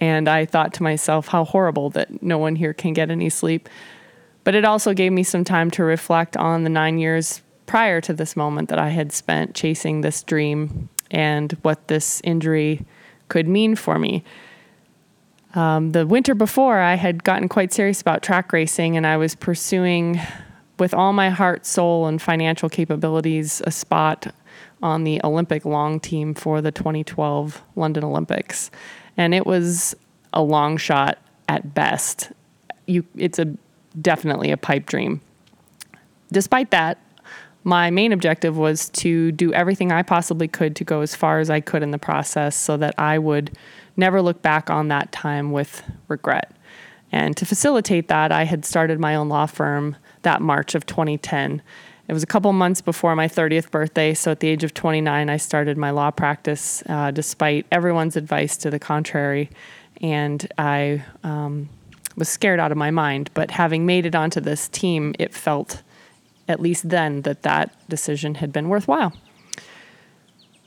And 0.00 0.28
I 0.28 0.46
thought 0.46 0.72
to 0.74 0.82
myself, 0.82 1.28
how 1.28 1.44
horrible 1.44 1.90
that 1.90 2.22
no 2.22 2.38
one 2.38 2.56
here 2.56 2.72
can 2.72 2.94
get 2.94 3.10
any 3.10 3.28
sleep. 3.28 3.68
But 4.44 4.54
it 4.54 4.64
also 4.64 4.94
gave 4.94 5.12
me 5.12 5.22
some 5.22 5.44
time 5.44 5.70
to 5.72 5.84
reflect 5.84 6.36
on 6.36 6.64
the 6.64 6.70
nine 6.70 6.98
years 6.98 7.42
prior 7.66 8.00
to 8.00 8.12
this 8.12 8.34
moment 8.34 8.68
that 8.70 8.78
I 8.78 8.88
had 8.88 9.12
spent 9.12 9.54
chasing 9.54 10.00
this 10.00 10.22
dream 10.22 10.88
and 11.10 11.52
what 11.62 11.88
this 11.88 12.20
injury 12.24 12.84
could 13.28 13.46
mean 13.46 13.76
for 13.76 13.98
me. 13.98 14.24
Um, 15.54 15.90
the 15.90 16.06
winter 16.06 16.34
before, 16.34 16.78
I 16.78 16.94
had 16.94 17.24
gotten 17.24 17.48
quite 17.48 17.72
serious 17.72 18.00
about 18.00 18.22
track 18.22 18.52
racing 18.52 18.96
and 18.96 19.06
I 19.06 19.16
was 19.16 19.34
pursuing, 19.34 20.20
with 20.80 20.94
all 20.94 21.12
my 21.12 21.30
heart, 21.30 21.66
soul, 21.66 22.06
and 22.06 22.20
financial 22.20 22.68
capabilities, 22.68 23.62
a 23.66 23.70
spot 23.70 24.34
on 24.82 25.04
the 25.04 25.20
Olympic 25.22 25.64
long 25.64 26.00
team 26.00 26.34
for 26.34 26.60
the 26.60 26.72
2012 26.72 27.62
London 27.76 28.02
Olympics. 28.02 28.70
And 29.16 29.34
it 29.34 29.46
was 29.46 29.94
a 30.32 30.42
long 30.42 30.78
shot 30.78 31.18
at 31.48 31.74
best. 31.74 32.32
You, 32.86 33.04
it's 33.14 33.38
a 33.38 33.54
definitely 34.00 34.50
a 34.50 34.56
pipe 34.56 34.86
dream. 34.86 35.20
Despite 36.32 36.70
that, 36.70 36.98
my 37.62 37.90
main 37.90 38.12
objective 38.12 38.56
was 38.56 38.88
to 38.90 39.32
do 39.32 39.52
everything 39.52 39.92
I 39.92 40.02
possibly 40.02 40.48
could 40.48 40.74
to 40.76 40.84
go 40.84 41.02
as 41.02 41.14
far 41.14 41.40
as 41.40 41.50
I 41.50 41.60
could 41.60 41.82
in 41.82 41.90
the 41.90 41.98
process 41.98 42.56
so 42.56 42.78
that 42.78 42.94
I 42.96 43.18
would 43.18 43.56
never 43.96 44.22
look 44.22 44.40
back 44.40 44.70
on 44.70 44.88
that 44.88 45.12
time 45.12 45.52
with 45.52 45.82
regret. 46.08 46.56
And 47.12 47.36
to 47.36 47.44
facilitate 47.44 48.08
that, 48.08 48.32
I 48.32 48.44
had 48.44 48.64
started 48.64 48.98
my 48.98 49.14
own 49.14 49.28
law 49.28 49.46
firm 49.46 49.96
that 50.22 50.40
March 50.42 50.74
of 50.74 50.86
2010. 50.86 51.62
It 52.08 52.12
was 52.12 52.22
a 52.22 52.26
couple 52.26 52.52
months 52.52 52.80
before 52.80 53.14
my 53.14 53.28
30th 53.28 53.70
birthday, 53.70 54.14
so 54.14 54.32
at 54.32 54.40
the 54.40 54.48
age 54.48 54.64
of 54.64 54.74
29, 54.74 55.30
I 55.30 55.36
started 55.36 55.78
my 55.78 55.90
law 55.90 56.10
practice 56.10 56.82
uh, 56.88 57.12
despite 57.12 57.66
everyone's 57.70 58.16
advice 58.16 58.56
to 58.58 58.70
the 58.70 58.80
contrary. 58.80 59.48
And 60.00 60.46
I 60.58 61.04
um, 61.22 61.68
was 62.16 62.28
scared 62.28 62.58
out 62.58 62.72
of 62.72 62.78
my 62.78 62.90
mind, 62.90 63.30
but 63.34 63.52
having 63.52 63.86
made 63.86 64.06
it 64.06 64.14
onto 64.14 64.40
this 64.40 64.68
team, 64.68 65.14
it 65.18 65.32
felt 65.32 65.82
at 66.48 66.60
least 66.60 66.88
then 66.88 67.22
that 67.22 67.42
that 67.42 67.72
decision 67.88 68.36
had 68.36 68.52
been 68.52 68.68
worthwhile. 68.68 69.12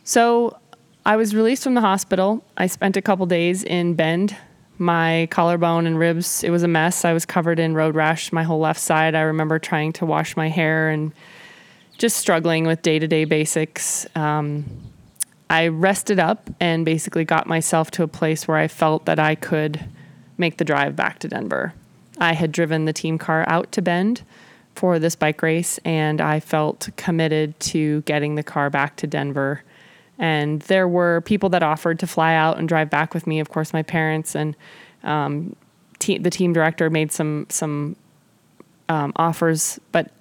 So 0.06 0.58
I 1.06 1.18
was 1.18 1.36
released 1.36 1.64
from 1.64 1.74
the 1.74 1.82
hospital. 1.82 2.44
I 2.58 2.68
spent 2.68 2.96
a 2.96 3.02
couple 3.02 3.26
days 3.26 3.64
in 3.64 3.96
Bend. 3.96 4.38
My 4.78 5.28
collarbone 5.32 5.86
and 5.86 6.00
ribs, 6.00 6.44
it 6.44 6.50
was 6.50 6.64
a 6.64 6.68
mess. 6.68 7.06
I 7.06 7.14
was 7.14 7.26
covered 7.26 7.60
in 7.60 7.76
road 7.76 7.96
rash 7.96 8.32
my 8.32 8.44
whole 8.44 8.60
left 8.60 8.80
side. 8.80 9.16
I 9.16 9.22
remember 9.22 9.60
trying 9.60 9.94
to 9.94 10.06
wash 10.06 10.36
my 10.36 10.50
hair 10.50 10.90
and 10.90 11.14
just 11.98 12.18
struggling 12.18 12.66
with 12.66 12.82
day 12.82 13.00
to 13.00 13.08
day 13.08 13.26
basics. 13.26 14.08
Um, 14.16 14.66
I 15.50 15.68
rested 15.68 16.20
up 16.20 16.50
and 16.60 16.84
basically 16.84 17.26
got 17.26 17.46
myself 17.46 17.92
to 17.92 18.04
a 18.04 18.08
place 18.08 18.48
where 18.48 18.58
I 18.58 18.68
felt 18.68 19.06
that 19.06 19.20
I 19.20 19.36
could 19.36 19.86
make 20.38 20.58
the 20.58 20.66
drive 20.66 20.96
back 20.96 21.20
to 21.20 21.28
Denver. 21.28 21.74
I 22.18 22.34
had 22.34 22.52
driven 22.52 22.86
the 22.86 22.94
team 22.94 23.18
car 23.18 23.46
out 23.48 23.72
to 23.74 23.82
Bend 23.82 24.24
for 24.76 24.98
this 24.98 25.16
bike 25.16 25.42
race, 25.44 25.80
and 25.86 26.20
I 26.20 26.40
felt 26.40 26.90
committed 26.96 27.60
to 27.62 28.02
getting 28.02 28.36
the 28.36 28.44
car 28.44 28.70
back 28.70 28.96
to 28.98 29.08
Denver. 29.08 29.64
And 30.20 30.62
there 30.64 30.88
were 30.88 31.22
people 31.22 31.50
that 31.50 31.64
offered 31.64 32.00
to 32.00 32.08
fly 32.08 32.36
out 32.36 32.60
and 32.60 32.68
drive 32.68 32.90
back 32.90 33.14
with 33.14 33.26
me. 33.26 33.40
Of 33.40 33.50
course, 33.50 33.74
my 33.74 33.84
parents 33.84 34.36
and 34.36 34.56
um, 35.04 35.56
te- 36.00 36.20
the 36.20 36.30
team 36.30 36.54
director 36.54 36.90
made 36.90 37.12
some 37.12 37.48
some 37.50 37.96
um, 38.90 39.14
offers, 39.16 39.80
but 39.92 40.12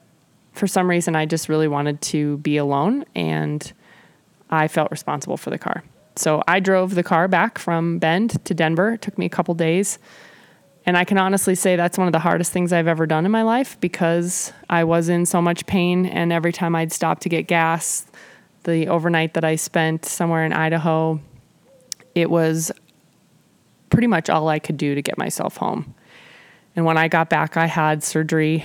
for 0.52 0.66
some 0.66 0.88
reason, 0.88 1.16
I 1.16 1.26
just 1.26 1.49
really 1.49 1.68
wanted 1.68 2.00
to 2.02 2.37
be 2.38 2.56
alone, 2.56 3.04
and 3.14 3.72
I 4.50 4.68
felt 4.68 4.90
responsible 4.90 5.37
for 5.37 5.50
the 5.50 5.58
car. 5.58 5.82
So 6.16 6.42
I 6.46 6.61
drove 6.61 6.94
the 6.94 7.02
car 7.02 7.26
back 7.26 7.58
from 7.58 7.99
Bend 7.99 8.44
to 8.44 8.54
Denver. 8.54 8.94
It 8.94 9.02
took 9.02 9.16
me 9.16 9.26
a 9.26 9.30
couple 9.30 9.54
days. 9.54 9.99
And 10.84 10.96
I 10.96 11.04
can 11.04 11.16
honestly 11.16 11.54
say 11.54 11.76
that's 11.76 11.96
one 11.96 12.08
of 12.08 12.12
the 12.12 12.18
hardest 12.18 12.52
things 12.52 12.72
I've 12.72 12.88
ever 12.88 13.06
done 13.06 13.25
in 13.25 13.30
my 13.30 13.42
life 13.42 13.78
because 13.80 14.52
I 14.68 14.84
was 14.84 15.08
in 15.08 15.26
so 15.26 15.40
much 15.40 15.64
pain. 15.66 16.06
And 16.06 16.32
every 16.32 16.52
time 16.52 16.75
I'd 16.75 16.92
stop 16.92 17.20
to 17.20 17.28
get 17.28 17.46
gas, 17.46 18.04
the 18.64 18.88
overnight 18.88 19.35
that 19.35 19.45
I 19.45 19.57
spent 19.57 20.04
somewhere 20.04 20.45
in 20.45 20.52
Idaho, 20.52 21.21
it 22.14 22.31
was 22.31 22.71
pretty 23.90 24.07
much 24.07 24.31
all 24.31 24.49
I 24.49 24.59
could 24.59 24.76
do 24.76 24.95
to 24.95 25.02
get 25.02 25.19
myself 25.19 25.57
home. 25.57 25.95
And 26.75 26.85
when 26.85 26.97
I 26.97 27.09
got 27.09 27.28
back, 27.28 27.57
I 27.57 27.66
had 27.66 28.02
surgery 28.02 28.64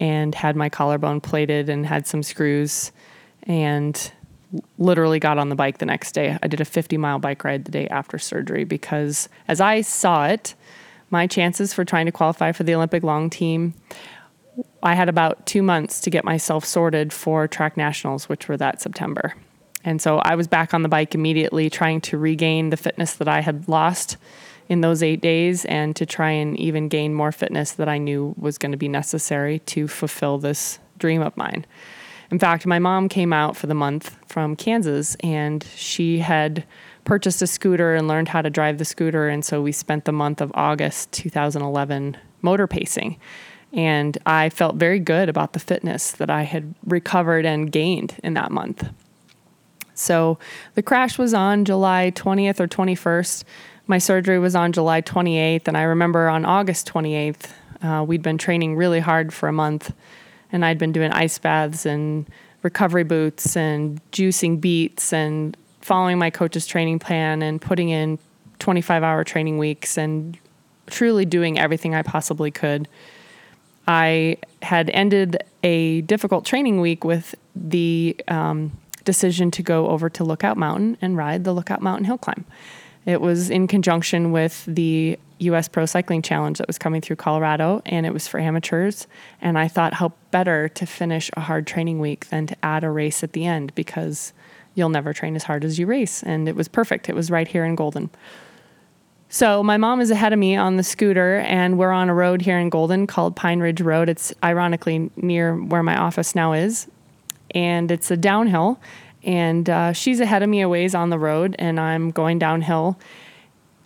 and 0.00 0.34
had 0.34 0.56
my 0.56 0.68
collarbone 0.68 1.20
plated 1.20 1.68
and 1.68 1.86
had 1.86 2.06
some 2.06 2.22
screws 2.22 2.90
and 3.44 4.12
literally 4.78 5.18
got 5.18 5.38
on 5.38 5.48
the 5.48 5.54
bike 5.54 5.78
the 5.78 5.86
next 5.86 6.12
day. 6.12 6.36
I 6.42 6.48
did 6.48 6.60
a 6.60 6.64
50 6.64 6.96
mile 6.96 7.18
bike 7.18 7.44
ride 7.44 7.64
the 7.64 7.70
day 7.70 7.88
after 7.88 8.18
surgery 8.18 8.64
because 8.64 9.28
as 9.48 9.60
I 9.60 9.80
saw 9.80 10.26
it, 10.26 10.54
my 11.10 11.26
chances 11.26 11.72
for 11.72 11.84
trying 11.84 12.06
to 12.06 12.12
qualify 12.12 12.52
for 12.52 12.64
the 12.64 12.74
Olympic 12.74 13.02
long 13.02 13.30
team, 13.30 13.74
I 14.82 14.94
had 14.94 15.08
about 15.08 15.46
two 15.46 15.62
months 15.62 16.00
to 16.02 16.10
get 16.10 16.24
myself 16.24 16.64
sorted 16.64 17.12
for 17.12 17.48
track 17.48 17.76
nationals, 17.76 18.28
which 18.28 18.48
were 18.48 18.56
that 18.58 18.80
September. 18.80 19.34
And 19.84 20.00
so 20.00 20.18
I 20.18 20.34
was 20.34 20.48
back 20.48 20.72
on 20.72 20.82
the 20.82 20.88
bike 20.88 21.14
immediately, 21.14 21.68
trying 21.68 22.00
to 22.02 22.18
regain 22.18 22.70
the 22.70 22.76
fitness 22.76 23.14
that 23.14 23.28
I 23.28 23.40
had 23.40 23.68
lost 23.68 24.16
in 24.68 24.80
those 24.80 25.02
eight 25.02 25.20
days 25.20 25.64
and 25.66 25.94
to 25.96 26.06
try 26.06 26.30
and 26.30 26.58
even 26.58 26.88
gain 26.88 27.12
more 27.12 27.32
fitness 27.32 27.72
that 27.72 27.88
I 27.88 27.98
knew 27.98 28.34
was 28.38 28.56
going 28.56 28.72
to 28.72 28.78
be 28.78 28.88
necessary 28.88 29.58
to 29.60 29.86
fulfill 29.86 30.38
this 30.38 30.78
dream 30.98 31.20
of 31.20 31.36
mine. 31.36 31.66
In 32.30 32.38
fact, 32.38 32.66
my 32.66 32.78
mom 32.78 33.08
came 33.08 33.32
out 33.32 33.56
for 33.56 33.66
the 33.66 33.74
month 33.74 34.16
from 34.26 34.56
Kansas 34.56 35.16
and 35.20 35.62
she 35.76 36.18
had 36.18 36.64
purchased 37.04 37.42
a 37.42 37.46
scooter 37.46 37.94
and 37.94 38.08
learned 38.08 38.28
how 38.28 38.40
to 38.40 38.48
drive 38.48 38.78
the 38.78 38.84
scooter. 38.86 39.28
And 39.28 39.44
so 39.44 39.60
we 39.60 39.72
spent 39.72 40.06
the 40.06 40.12
month 40.12 40.40
of 40.40 40.50
August 40.54 41.12
2011 41.12 42.16
motor 42.40 42.66
pacing. 42.66 43.18
And 43.74 44.16
I 44.24 44.50
felt 44.50 44.76
very 44.76 45.00
good 45.00 45.28
about 45.28 45.52
the 45.52 45.58
fitness 45.58 46.12
that 46.12 46.30
I 46.30 46.42
had 46.42 46.74
recovered 46.86 47.44
and 47.44 47.72
gained 47.72 48.16
in 48.22 48.34
that 48.34 48.52
month. 48.52 48.88
So 49.94 50.38
the 50.74 50.82
crash 50.82 51.18
was 51.18 51.34
on 51.34 51.64
July 51.64 52.12
20th 52.14 52.60
or 52.60 52.68
21st. 52.68 53.44
My 53.86 53.98
surgery 53.98 54.38
was 54.38 54.54
on 54.54 54.72
July 54.72 55.02
28th. 55.02 55.66
And 55.66 55.76
I 55.76 55.82
remember 55.82 56.28
on 56.28 56.44
August 56.44 56.90
28th, 56.92 57.50
uh, 57.82 58.04
we'd 58.04 58.22
been 58.22 58.38
training 58.38 58.76
really 58.76 59.00
hard 59.00 59.32
for 59.32 59.48
a 59.48 59.52
month. 59.52 59.92
And 60.52 60.64
I'd 60.64 60.78
been 60.78 60.92
doing 60.92 61.10
ice 61.10 61.38
baths 61.38 61.84
and 61.84 62.28
recovery 62.62 63.04
boots 63.04 63.56
and 63.56 64.00
juicing 64.12 64.60
beets 64.60 65.12
and 65.12 65.56
following 65.80 66.18
my 66.18 66.30
coach's 66.30 66.66
training 66.66 66.98
plan 66.98 67.42
and 67.42 67.60
putting 67.60 67.90
in 67.90 68.18
25 68.58 69.02
hour 69.02 69.24
training 69.24 69.58
weeks 69.58 69.98
and 69.98 70.38
truly 70.86 71.24
doing 71.24 71.58
everything 71.58 71.94
I 71.94 72.02
possibly 72.02 72.50
could. 72.50 72.88
I 73.86 74.38
had 74.62 74.90
ended 74.90 75.42
a 75.62 76.00
difficult 76.02 76.44
training 76.44 76.80
week 76.80 77.04
with 77.04 77.34
the 77.54 78.16
um, 78.28 78.72
decision 79.04 79.50
to 79.52 79.62
go 79.62 79.88
over 79.88 80.08
to 80.10 80.24
Lookout 80.24 80.56
Mountain 80.56 80.96
and 81.00 81.16
ride 81.16 81.44
the 81.44 81.52
Lookout 81.52 81.82
Mountain 81.82 82.06
hill 82.06 82.18
climb. 82.18 82.44
It 83.06 83.20
was 83.20 83.50
in 83.50 83.66
conjunction 83.66 84.32
with 84.32 84.64
the 84.66 85.18
US 85.38 85.68
Pro 85.68 85.84
Cycling 85.84 86.22
Challenge 86.22 86.58
that 86.58 86.66
was 86.66 86.78
coming 86.78 87.00
through 87.00 87.16
Colorado, 87.16 87.82
and 87.84 88.06
it 88.06 88.12
was 88.12 88.26
for 88.26 88.40
amateurs. 88.40 89.06
And 89.42 89.58
I 89.58 89.68
thought, 89.68 89.94
how 89.94 90.12
better 90.30 90.68
to 90.70 90.86
finish 90.86 91.30
a 91.36 91.40
hard 91.40 91.66
training 91.66 91.98
week 91.98 92.28
than 92.28 92.46
to 92.46 92.56
add 92.62 92.84
a 92.84 92.90
race 92.90 93.22
at 93.22 93.32
the 93.32 93.44
end 93.44 93.74
because 93.74 94.32
you'll 94.74 94.88
never 94.88 95.12
train 95.12 95.36
as 95.36 95.44
hard 95.44 95.64
as 95.64 95.78
you 95.78 95.86
race. 95.86 96.22
And 96.22 96.48
it 96.48 96.56
was 96.56 96.68
perfect. 96.68 97.08
It 97.08 97.14
was 97.14 97.30
right 97.30 97.46
here 97.46 97.64
in 97.64 97.74
Golden. 97.74 98.10
So 99.28 99.62
my 99.62 99.76
mom 99.76 100.00
is 100.00 100.10
ahead 100.10 100.32
of 100.32 100.38
me 100.38 100.56
on 100.56 100.76
the 100.76 100.82
scooter, 100.82 101.38
and 101.38 101.76
we're 101.78 101.90
on 101.90 102.08
a 102.08 102.14
road 102.14 102.42
here 102.42 102.58
in 102.58 102.68
Golden 102.68 103.06
called 103.06 103.34
Pine 103.34 103.60
Ridge 103.60 103.80
Road. 103.80 104.08
It's 104.08 104.32
ironically 104.44 105.10
near 105.16 105.56
where 105.56 105.82
my 105.82 105.96
office 105.96 106.34
now 106.34 106.52
is, 106.52 106.86
and 107.50 107.90
it's 107.90 108.10
a 108.10 108.16
downhill. 108.16 108.78
And 109.24 109.68
uh, 109.68 109.92
she's 109.92 110.20
ahead 110.20 110.42
of 110.42 110.48
me 110.48 110.60
a 110.60 110.68
ways 110.68 110.94
on 110.94 111.10
the 111.10 111.18
road, 111.18 111.56
and 111.58 111.80
I'm 111.80 112.10
going 112.10 112.38
downhill, 112.38 112.98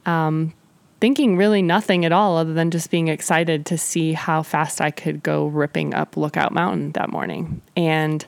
um, 0.04 0.52
thinking 1.00 1.37
really 1.37 1.62
nothing 1.62 2.04
at 2.04 2.12
all 2.12 2.37
other 2.37 2.52
than 2.52 2.71
just 2.71 2.90
being 2.90 3.09
excited 3.09 3.64
to 3.66 3.78
see 3.78 4.12
how 4.12 4.42
fast 4.42 4.80
I 4.80 4.90
could 4.90 5.23
go 5.23 5.47
ripping 5.47 5.95
up 5.95 6.16
Lookout 6.16 6.52
Mountain 6.52 6.92
that 6.92 7.11
morning. 7.11 7.62
And 7.76 8.26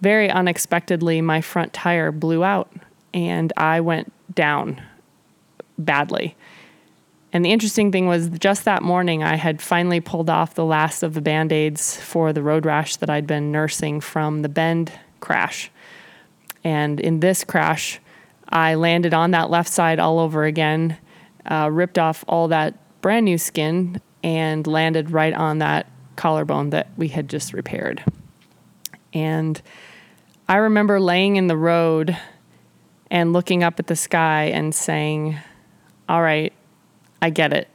very 0.00 0.30
unexpectedly, 0.30 1.20
my 1.20 1.40
front 1.40 1.72
tire 1.72 2.10
blew 2.10 2.42
out 2.42 2.72
and 3.12 3.52
I 3.56 3.80
went 3.80 4.12
down 4.34 4.82
badly. 5.78 6.36
And 7.32 7.44
the 7.44 7.52
interesting 7.52 7.92
thing 7.92 8.06
was, 8.06 8.28
just 8.28 8.64
that 8.64 8.82
morning, 8.82 9.22
I 9.22 9.36
had 9.36 9.62
finally 9.62 10.00
pulled 10.00 10.28
off 10.28 10.54
the 10.54 10.64
last 10.64 11.02
of 11.02 11.14
the 11.14 11.20
band 11.20 11.52
aids 11.52 11.96
for 11.96 12.32
the 12.32 12.42
road 12.42 12.66
rash 12.66 12.96
that 12.96 13.08
I'd 13.08 13.26
been 13.26 13.52
nursing 13.52 14.00
from 14.00 14.42
the 14.42 14.48
Bend 14.48 14.92
crash. 15.20 15.70
And 16.64 16.98
in 16.98 17.20
this 17.20 17.44
crash, 17.44 18.00
I 18.48 18.74
landed 18.74 19.14
on 19.14 19.30
that 19.30 19.48
left 19.48 19.68
side 19.68 20.00
all 20.00 20.18
over 20.18 20.44
again, 20.44 20.96
uh, 21.46 21.68
ripped 21.70 21.98
off 21.98 22.24
all 22.26 22.48
that 22.48 22.74
brand 23.00 23.24
new 23.24 23.38
skin, 23.38 24.00
and 24.22 24.66
landed 24.66 25.10
right 25.12 25.32
on 25.32 25.58
that 25.58 25.86
collarbone 26.16 26.70
that 26.70 26.88
we 26.96 27.08
had 27.08 27.28
just 27.28 27.52
repaired. 27.52 28.02
And 29.14 29.60
I 30.48 30.56
remember 30.56 31.00
laying 31.00 31.36
in 31.36 31.46
the 31.46 31.56
road 31.56 32.16
and 33.10 33.32
looking 33.32 33.62
up 33.62 33.78
at 33.78 33.86
the 33.86 33.96
sky 33.96 34.44
and 34.44 34.74
saying, 34.74 35.38
All 36.08 36.22
right, 36.22 36.52
I 37.22 37.30
get 37.30 37.52
it. 37.52 37.68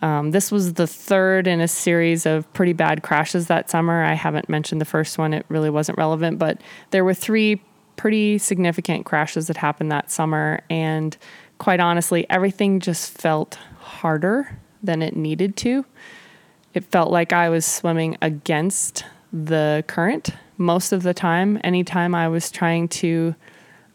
Um, 0.00 0.30
this 0.30 0.52
was 0.52 0.74
the 0.74 0.86
third 0.86 1.46
in 1.46 1.60
a 1.60 1.68
series 1.68 2.24
of 2.24 2.50
pretty 2.52 2.72
bad 2.72 3.02
crashes 3.02 3.48
that 3.48 3.68
summer. 3.68 4.04
I 4.04 4.14
haven't 4.14 4.48
mentioned 4.48 4.80
the 4.80 4.84
first 4.84 5.18
one, 5.18 5.34
it 5.34 5.44
really 5.48 5.70
wasn't 5.70 5.98
relevant, 5.98 6.38
but 6.38 6.60
there 6.90 7.04
were 7.04 7.14
three 7.14 7.60
pretty 7.96 8.38
significant 8.38 9.04
crashes 9.04 9.48
that 9.48 9.56
happened 9.56 9.90
that 9.90 10.10
summer. 10.10 10.60
And 10.70 11.16
quite 11.58 11.80
honestly, 11.80 12.26
everything 12.30 12.78
just 12.78 13.10
felt 13.10 13.58
harder 13.80 14.56
than 14.82 15.02
it 15.02 15.16
needed 15.16 15.56
to. 15.56 15.84
It 16.74 16.84
felt 16.84 17.10
like 17.10 17.32
I 17.32 17.48
was 17.48 17.66
swimming 17.66 18.16
against 18.22 19.04
the 19.32 19.84
current 19.88 20.30
most 20.56 20.92
of 20.92 21.02
the 21.02 21.14
time, 21.14 21.60
anytime 21.64 22.14
I 22.14 22.28
was 22.28 22.50
trying 22.50 22.88
to 22.88 23.34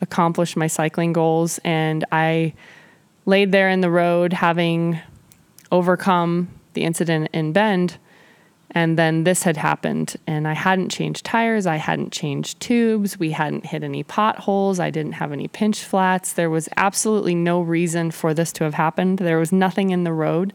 accomplish 0.01 0.57
my 0.57 0.67
cycling 0.67 1.13
goals. 1.13 1.59
And 1.63 2.03
I 2.11 2.53
laid 3.25 3.51
there 3.51 3.69
in 3.69 3.81
the 3.81 3.89
road 3.89 4.33
having 4.33 4.99
overcome 5.71 6.49
the 6.73 6.83
incident 6.83 7.29
in 7.33 7.53
Bend. 7.53 7.97
And 8.75 8.97
then 8.97 9.23
this 9.23 9.43
had 9.43 9.55
happened, 9.55 10.15
and 10.25 10.47
I 10.47 10.53
hadn't 10.53 10.89
changed 10.89 11.23
tires, 11.25 11.67
I 11.67 11.75
hadn't 11.75 12.11
changed 12.11 12.59
tubes, 12.59 13.19
we 13.19 13.29
hadn't 13.29 13.67
hit 13.67 13.83
any 13.83 14.01
potholes, 14.01 14.79
I 14.79 14.89
didn't 14.89 15.11
have 15.13 15.31
any 15.31 15.47
pinch 15.47 15.83
flats. 15.83 16.33
There 16.33 16.49
was 16.49 16.67
absolutely 16.75 17.35
no 17.35 17.61
reason 17.61 18.09
for 18.09 18.33
this 18.33 18.51
to 18.53 18.63
have 18.63 18.73
happened. 18.73 19.19
There 19.19 19.37
was 19.37 19.51
nothing 19.51 19.91
in 19.91 20.05
the 20.05 20.11
road. 20.11 20.53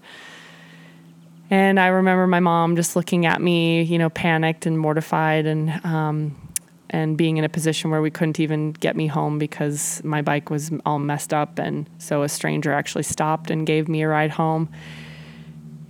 And 1.48 1.78
I 1.78 1.86
remember 1.86 2.26
my 2.26 2.40
mom 2.40 2.74
just 2.74 2.96
looking 2.96 3.24
at 3.24 3.40
me, 3.40 3.82
you 3.82 3.98
know, 3.98 4.10
panicked 4.10 4.66
and 4.66 4.76
mortified, 4.76 5.46
and 5.46 5.70
um, 5.84 6.47
and 6.90 7.16
being 7.16 7.36
in 7.36 7.44
a 7.44 7.48
position 7.48 7.90
where 7.90 8.00
we 8.00 8.10
couldn't 8.10 8.40
even 8.40 8.72
get 8.72 8.96
me 8.96 9.06
home 9.06 9.38
because 9.38 10.02
my 10.04 10.22
bike 10.22 10.50
was 10.50 10.70
all 10.86 10.98
messed 10.98 11.34
up. 11.34 11.58
And 11.58 11.88
so 11.98 12.22
a 12.22 12.28
stranger 12.28 12.72
actually 12.72 13.02
stopped 13.02 13.50
and 13.50 13.66
gave 13.66 13.88
me 13.88 14.02
a 14.02 14.08
ride 14.08 14.30
home. 14.30 14.68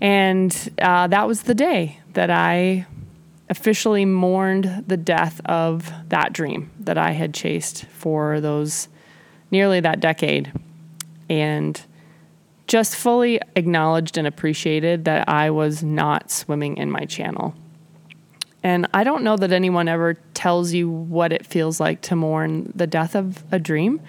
And 0.00 0.71
uh, 0.81 1.07
that 1.09 1.26
was 1.26 1.43
the 1.43 1.55
day 1.55 2.00
that 2.14 2.31
I 2.31 2.87
officially 3.50 4.05
mourned 4.05 4.85
the 4.87 4.97
death 4.97 5.40
of 5.47 5.90
that 6.09 6.33
dream 6.33 6.71
that 6.81 6.99
I 6.99 7.12
had 7.12 7.33
chased 7.33 7.85
for 7.87 8.40
those 8.40 8.88
nearly 9.50 9.81
that 9.81 10.00
decade. 10.00 10.52
And 11.31 11.81
just 12.67 12.95
fully 12.95 13.40
acknowledged 13.57 14.19
and 14.19 14.26
appreciated 14.26 15.07
that 15.07 15.28
I 15.28 15.50
was 15.50 15.83
not 15.83 16.31
swimming 16.31 16.76
in 16.76 16.90
my 16.90 17.07
channel. 17.07 17.55
And 18.62 18.88
I 18.92 19.04
don't 19.04 19.22
know 19.22 19.36
that 19.36 19.52
anyone 19.52 19.88
ever 19.88 20.14
tells 20.34 20.72
you 20.72 20.90
what 20.90 21.32
it 21.32 21.46
feels 21.46 21.78
like 21.78 22.02
to 22.02 22.16
mourn 22.16 22.72
the 22.74 22.86
death 22.86 23.14
of 23.14 23.44
a 23.52 23.58
dream 23.58 24.00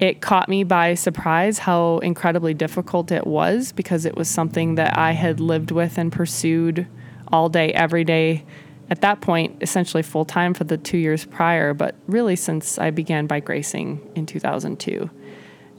it 0.00 0.20
caught 0.20 0.48
me 0.48 0.62
by 0.62 0.94
surprise 0.94 1.58
how 1.58 1.98
incredibly 1.98 2.54
difficult 2.54 3.10
it 3.10 3.26
was 3.26 3.72
because 3.72 4.04
it 4.04 4.16
was 4.16 4.28
something 4.28 4.76
that 4.76 4.96
I 4.96 5.12
had 5.12 5.40
lived 5.40 5.70
with 5.70 5.98
and 5.98 6.12
pursued 6.12 6.86
all 7.32 7.48
day, 7.48 7.72
every 7.72 8.04
day. 8.04 8.44
At 8.90 9.00
that 9.00 9.20
point, 9.20 9.60
essentially 9.60 10.02
full 10.02 10.24
time 10.24 10.54
for 10.54 10.64
the 10.64 10.78
two 10.78 10.98
years 10.98 11.24
prior, 11.24 11.74
but 11.74 11.96
really 12.06 12.36
since 12.36 12.78
I 12.78 12.90
began 12.90 13.26
bike 13.26 13.48
racing 13.48 14.00
in 14.14 14.24
2002. 14.24 15.10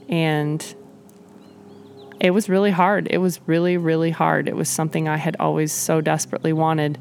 And 0.08 0.74
it 2.20 2.32
was 2.32 2.50
really 2.50 2.70
hard. 2.70 3.08
It 3.10 3.18
was 3.18 3.40
really, 3.46 3.78
really 3.78 4.10
hard. 4.10 4.48
It 4.48 4.54
was 4.54 4.68
something 4.68 5.08
I 5.08 5.16
had 5.16 5.36
always 5.40 5.72
so 5.72 6.02
desperately 6.02 6.52
wanted. 6.52 6.98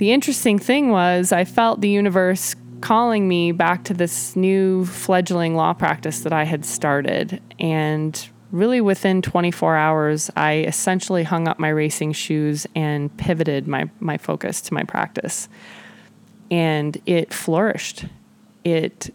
The 0.00 0.12
interesting 0.12 0.58
thing 0.58 0.88
was, 0.88 1.30
I 1.30 1.44
felt 1.44 1.82
the 1.82 1.90
universe 1.90 2.56
calling 2.80 3.28
me 3.28 3.52
back 3.52 3.84
to 3.84 3.92
this 3.92 4.34
new 4.34 4.86
fledgling 4.86 5.56
law 5.56 5.74
practice 5.74 6.20
that 6.20 6.32
I 6.32 6.44
had 6.44 6.64
started. 6.64 7.42
And 7.58 8.30
really 8.50 8.80
within 8.80 9.20
24 9.20 9.76
hours, 9.76 10.30
I 10.34 10.60
essentially 10.60 11.22
hung 11.22 11.46
up 11.46 11.58
my 11.58 11.68
racing 11.68 12.12
shoes 12.12 12.66
and 12.74 13.14
pivoted 13.18 13.68
my, 13.68 13.90
my 14.00 14.16
focus 14.16 14.62
to 14.62 14.72
my 14.72 14.84
practice. 14.84 15.50
And 16.50 16.96
it 17.04 17.34
flourished. 17.34 18.06
It 18.64 19.12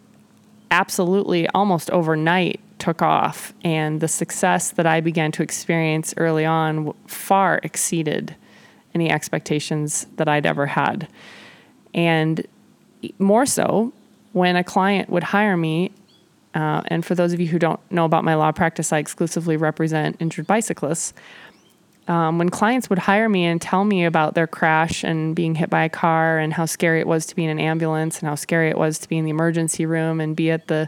absolutely 0.70 1.48
almost 1.48 1.90
overnight 1.90 2.60
took 2.78 3.02
off. 3.02 3.56
And 3.64 4.02
the 4.02 4.08
success 4.08 4.70
that 4.70 4.86
I 4.86 5.02
began 5.02 5.32
to 5.32 5.42
experience 5.42 6.14
early 6.16 6.46
on 6.46 6.94
far 7.08 7.60
exceeded 7.64 8.36
any 8.96 9.12
expectations 9.12 10.08
that 10.16 10.28
I'd 10.28 10.46
ever 10.46 10.66
had. 10.66 11.08
And 11.94 12.46
more 13.20 13.46
so 13.46 13.94
when 14.32 14.56
a 14.56 14.64
client 14.64 15.10
would 15.10 15.24
hire 15.24 15.56
me. 15.56 15.92
Uh, 16.54 16.82
and 16.88 17.06
for 17.06 17.16
those 17.16 17.34
of 17.34 17.40
you 17.40 17.48
who 17.48 17.60
don't 17.60 17.80
know 17.92 18.06
about 18.06 18.24
my 18.24 18.34
law 18.34 18.52
practice, 18.52 18.92
I 18.94 18.98
exclusively 18.98 19.58
represent 19.58 20.16
injured 20.20 20.48
bicyclists. 20.48 21.14
Um, 22.08 22.38
when 22.38 22.50
clients 22.50 22.90
would 22.90 23.00
hire 23.00 23.28
me 23.28 23.46
and 23.46 23.62
tell 23.62 23.84
me 23.84 24.06
about 24.06 24.36
their 24.36 24.48
crash 24.48 25.04
and 25.04 25.36
being 25.36 25.56
hit 25.56 25.70
by 25.70 25.84
a 25.84 25.90
car 25.90 26.38
and 26.38 26.54
how 26.54 26.66
scary 26.66 27.00
it 27.00 27.08
was 27.08 27.26
to 27.28 27.36
be 27.36 27.44
in 27.44 27.50
an 27.50 27.60
ambulance 27.60 28.20
and 28.20 28.30
how 28.30 28.36
scary 28.36 28.70
it 28.70 28.78
was 28.78 29.00
to 29.00 29.10
be 29.10 29.18
in 29.18 29.26
the 29.26 29.32
emergency 29.32 29.86
room 29.86 30.22
and 30.22 30.36
be 30.36 30.52
at 30.52 30.68
the 30.68 30.88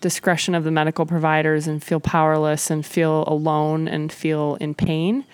discretion 0.00 0.54
of 0.54 0.64
the 0.64 0.70
medical 0.70 1.04
providers 1.04 1.66
and 1.66 1.82
feel 1.82 2.00
powerless 2.00 2.70
and 2.70 2.86
feel 2.86 3.24
alone 3.26 3.88
and 3.88 4.12
feel 4.12 4.56
in 4.56 4.74
pain. 4.74 5.24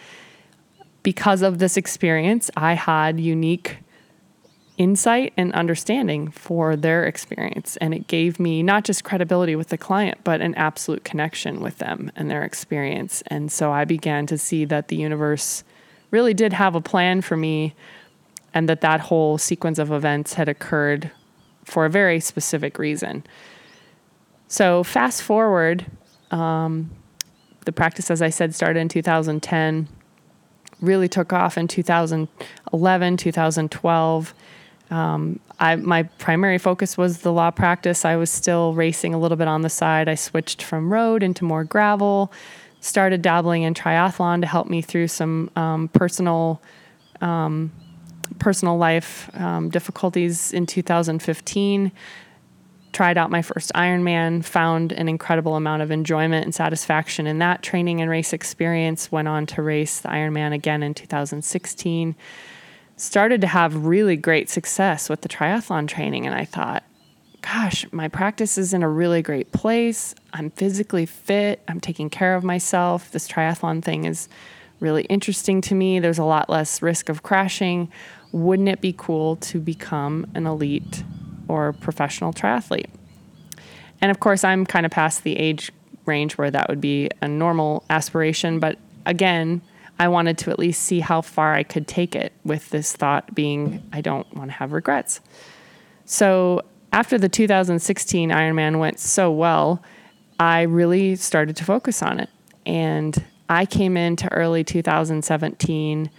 Because 1.08 1.40
of 1.40 1.58
this 1.58 1.78
experience, 1.78 2.50
I 2.54 2.74
had 2.74 3.18
unique 3.18 3.78
insight 4.76 5.32
and 5.38 5.54
understanding 5.54 6.30
for 6.30 6.76
their 6.76 7.06
experience. 7.06 7.78
And 7.78 7.94
it 7.94 8.08
gave 8.08 8.38
me 8.38 8.62
not 8.62 8.84
just 8.84 9.04
credibility 9.04 9.56
with 9.56 9.68
the 9.68 9.78
client, 9.78 10.18
but 10.22 10.42
an 10.42 10.54
absolute 10.56 11.04
connection 11.04 11.62
with 11.62 11.78
them 11.78 12.12
and 12.14 12.30
their 12.30 12.44
experience. 12.44 13.22
And 13.28 13.50
so 13.50 13.72
I 13.72 13.86
began 13.86 14.26
to 14.26 14.36
see 14.36 14.66
that 14.66 14.88
the 14.88 14.96
universe 14.96 15.64
really 16.10 16.34
did 16.34 16.52
have 16.52 16.74
a 16.74 16.80
plan 16.82 17.22
for 17.22 17.38
me 17.38 17.74
and 18.52 18.68
that 18.68 18.82
that 18.82 19.00
whole 19.00 19.38
sequence 19.38 19.78
of 19.78 19.90
events 19.90 20.34
had 20.34 20.46
occurred 20.46 21.10
for 21.64 21.86
a 21.86 21.90
very 21.90 22.20
specific 22.20 22.78
reason. 22.78 23.24
So, 24.46 24.84
fast 24.84 25.22
forward, 25.22 25.86
um, 26.30 26.90
the 27.64 27.72
practice, 27.72 28.10
as 28.10 28.20
I 28.20 28.28
said, 28.28 28.54
started 28.54 28.80
in 28.80 28.90
2010, 28.90 29.88
really 30.80 31.08
took 31.08 31.32
off 31.32 31.58
in 31.58 31.68
2011, 31.68 33.16
2012 33.16 34.34
um, 34.90 35.38
I, 35.58 35.76
my 35.76 36.04
primary 36.04 36.58
focus 36.58 36.96
was 36.96 37.18
the 37.18 37.32
law 37.32 37.50
practice. 37.50 38.04
I 38.04 38.16
was 38.16 38.30
still 38.30 38.74
racing 38.74 39.12
a 39.12 39.18
little 39.18 39.36
bit 39.36 39.48
on 39.48 39.62
the 39.62 39.68
side. 39.68 40.08
I 40.08 40.14
switched 40.14 40.62
from 40.62 40.92
road 40.92 41.22
into 41.22 41.44
more 41.44 41.64
gravel, 41.64 42.32
started 42.80 43.22
dabbling 43.22 43.64
in 43.64 43.74
triathlon 43.74 44.40
to 44.40 44.46
help 44.46 44.68
me 44.68 44.80
through 44.80 45.08
some 45.08 45.50
um, 45.56 45.88
personal 45.88 46.62
um, 47.20 47.72
personal 48.38 48.76
life 48.76 49.28
um, 49.34 49.68
difficulties 49.68 50.52
in 50.52 50.64
2015. 50.64 51.90
Tried 52.98 53.16
out 53.16 53.30
my 53.30 53.42
first 53.42 53.70
Ironman, 53.76 54.44
found 54.44 54.90
an 54.90 55.08
incredible 55.08 55.54
amount 55.54 55.82
of 55.82 55.92
enjoyment 55.92 56.44
and 56.44 56.52
satisfaction 56.52 57.28
in 57.28 57.38
that 57.38 57.62
training 57.62 58.00
and 58.00 58.10
race 58.10 58.32
experience. 58.32 59.12
Went 59.12 59.28
on 59.28 59.46
to 59.46 59.62
race 59.62 60.00
the 60.00 60.08
Ironman 60.08 60.52
again 60.52 60.82
in 60.82 60.94
2016 60.94 62.16
started 62.96 63.40
to 63.40 63.46
have 63.46 63.86
really 63.86 64.16
great 64.16 64.50
success 64.50 65.08
with 65.08 65.20
the 65.20 65.28
triathlon 65.28 65.86
training. 65.86 66.26
And 66.26 66.34
I 66.34 66.44
thought, 66.44 66.82
gosh, 67.40 67.86
my 67.92 68.08
practice 68.08 68.58
is 68.58 68.74
in 68.74 68.82
a 68.82 68.88
really 68.88 69.22
great 69.22 69.52
place. 69.52 70.12
I'm 70.32 70.50
physically 70.50 71.06
fit. 71.06 71.62
I'm 71.68 71.78
taking 71.78 72.10
care 72.10 72.34
of 72.34 72.42
myself. 72.42 73.12
This 73.12 73.28
triathlon 73.28 73.80
thing 73.80 74.06
is 74.06 74.28
really 74.80 75.04
interesting 75.04 75.60
to 75.60 75.76
me. 75.76 76.00
There's 76.00 76.18
a 76.18 76.24
lot 76.24 76.50
less 76.50 76.82
risk 76.82 77.08
of 77.08 77.22
crashing. 77.22 77.92
Wouldn't 78.32 78.68
it 78.68 78.80
be 78.80 78.92
cool 78.92 79.36
to 79.36 79.60
become 79.60 80.26
an 80.34 80.48
elite 80.48 81.04
or 81.48 81.72
professional 81.72 82.32
triathlete? 82.32 82.90
And 84.00 84.10
of 84.10 84.20
course, 84.20 84.44
I'm 84.44 84.64
kind 84.64 84.86
of 84.86 84.92
past 84.92 85.24
the 85.24 85.36
age 85.36 85.72
range 86.06 86.38
where 86.38 86.50
that 86.50 86.68
would 86.68 86.80
be 86.80 87.10
a 87.20 87.28
normal 87.28 87.84
aspiration. 87.90 88.60
But 88.60 88.78
again, 89.06 89.60
I 89.98 90.08
wanted 90.08 90.38
to 90.38 90.50
at 90.50 90.58
least 90.58 90.82
see 90.82 91.00
how 91.00 91.20
far 91.20 91.54
I 91.54 91.62
could 91.62 91.88
take 91.88 92.14
it 92.14 92.32
with 92.44 92.70
this 92.70 92.92
thought 92.92 93.34
being 93.34 93.82
I 93.92 94.00
don't 94.00 94.32
want 94.34 94.50
to 94.50 94.56
have 94.56 94.72
regrets. 94.72 95.20
So 96.04 96.62
after 96.92 97.18
the 97.18 97.28
2016 97.28 98.30
Ironman 98.30 98.78
went 98.78 99.00
so 99.00 99.30
well, 99.30 99.82
I 100.40 100.62
really 100.62 101.16
started 101.16 101.56
to 101.56 101.64
focus 101.64 102.02
on 102.02 102.20
it. 102.20 102.30
And 102.64 103.24
I 103.48 103.66
came 103.66 103.96
into 103.96 104.30
early 104.32 104.62
2017 104.62 106.10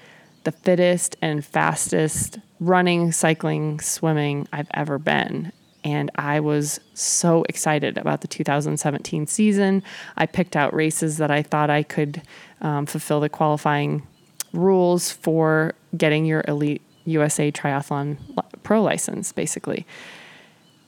the 0.44 0.52
fittest 0.52 1.16
and 1.22 1.46
fastest 1.46 2.40
running, 2.60 3.12
cycling, 3.12 3.80
swimming 3.80 4.48
I've 4.52 4.68
ever 4.74 4.98
been. 4.98 5.52
And 5.84 6.12
I 6.16 6.42
was 6.42 6.80
so 6.94 7.46
excited 7.48 7.98
about 7.98 8.22
the 8.22 8.28
2017 8.28 9.28
season. 9.28 9.82
I 10.18 10.26
picked 10.26 10.56
out 10.56 10.74
races 10.74 11.18
that 11.18 11.32
I 11.32 11.42
thought 11.42 11.70
I 11.70 11.84
could 11.84 12.22
um, 12.62 12.86
fulfill 12.86 13.22
the 13.22 13.30
qualifying 13.30 14.06
rules 14.52 15.12
for 15.12 15.74
getting 15.96 16.26
your 16.26 16.44
elite 16.48 16.82
USA 17.06 17.52
triathlon 17.52 18.18
pro 18.64 18.82
license, 18.82 19.32
basically. 19.32 19.86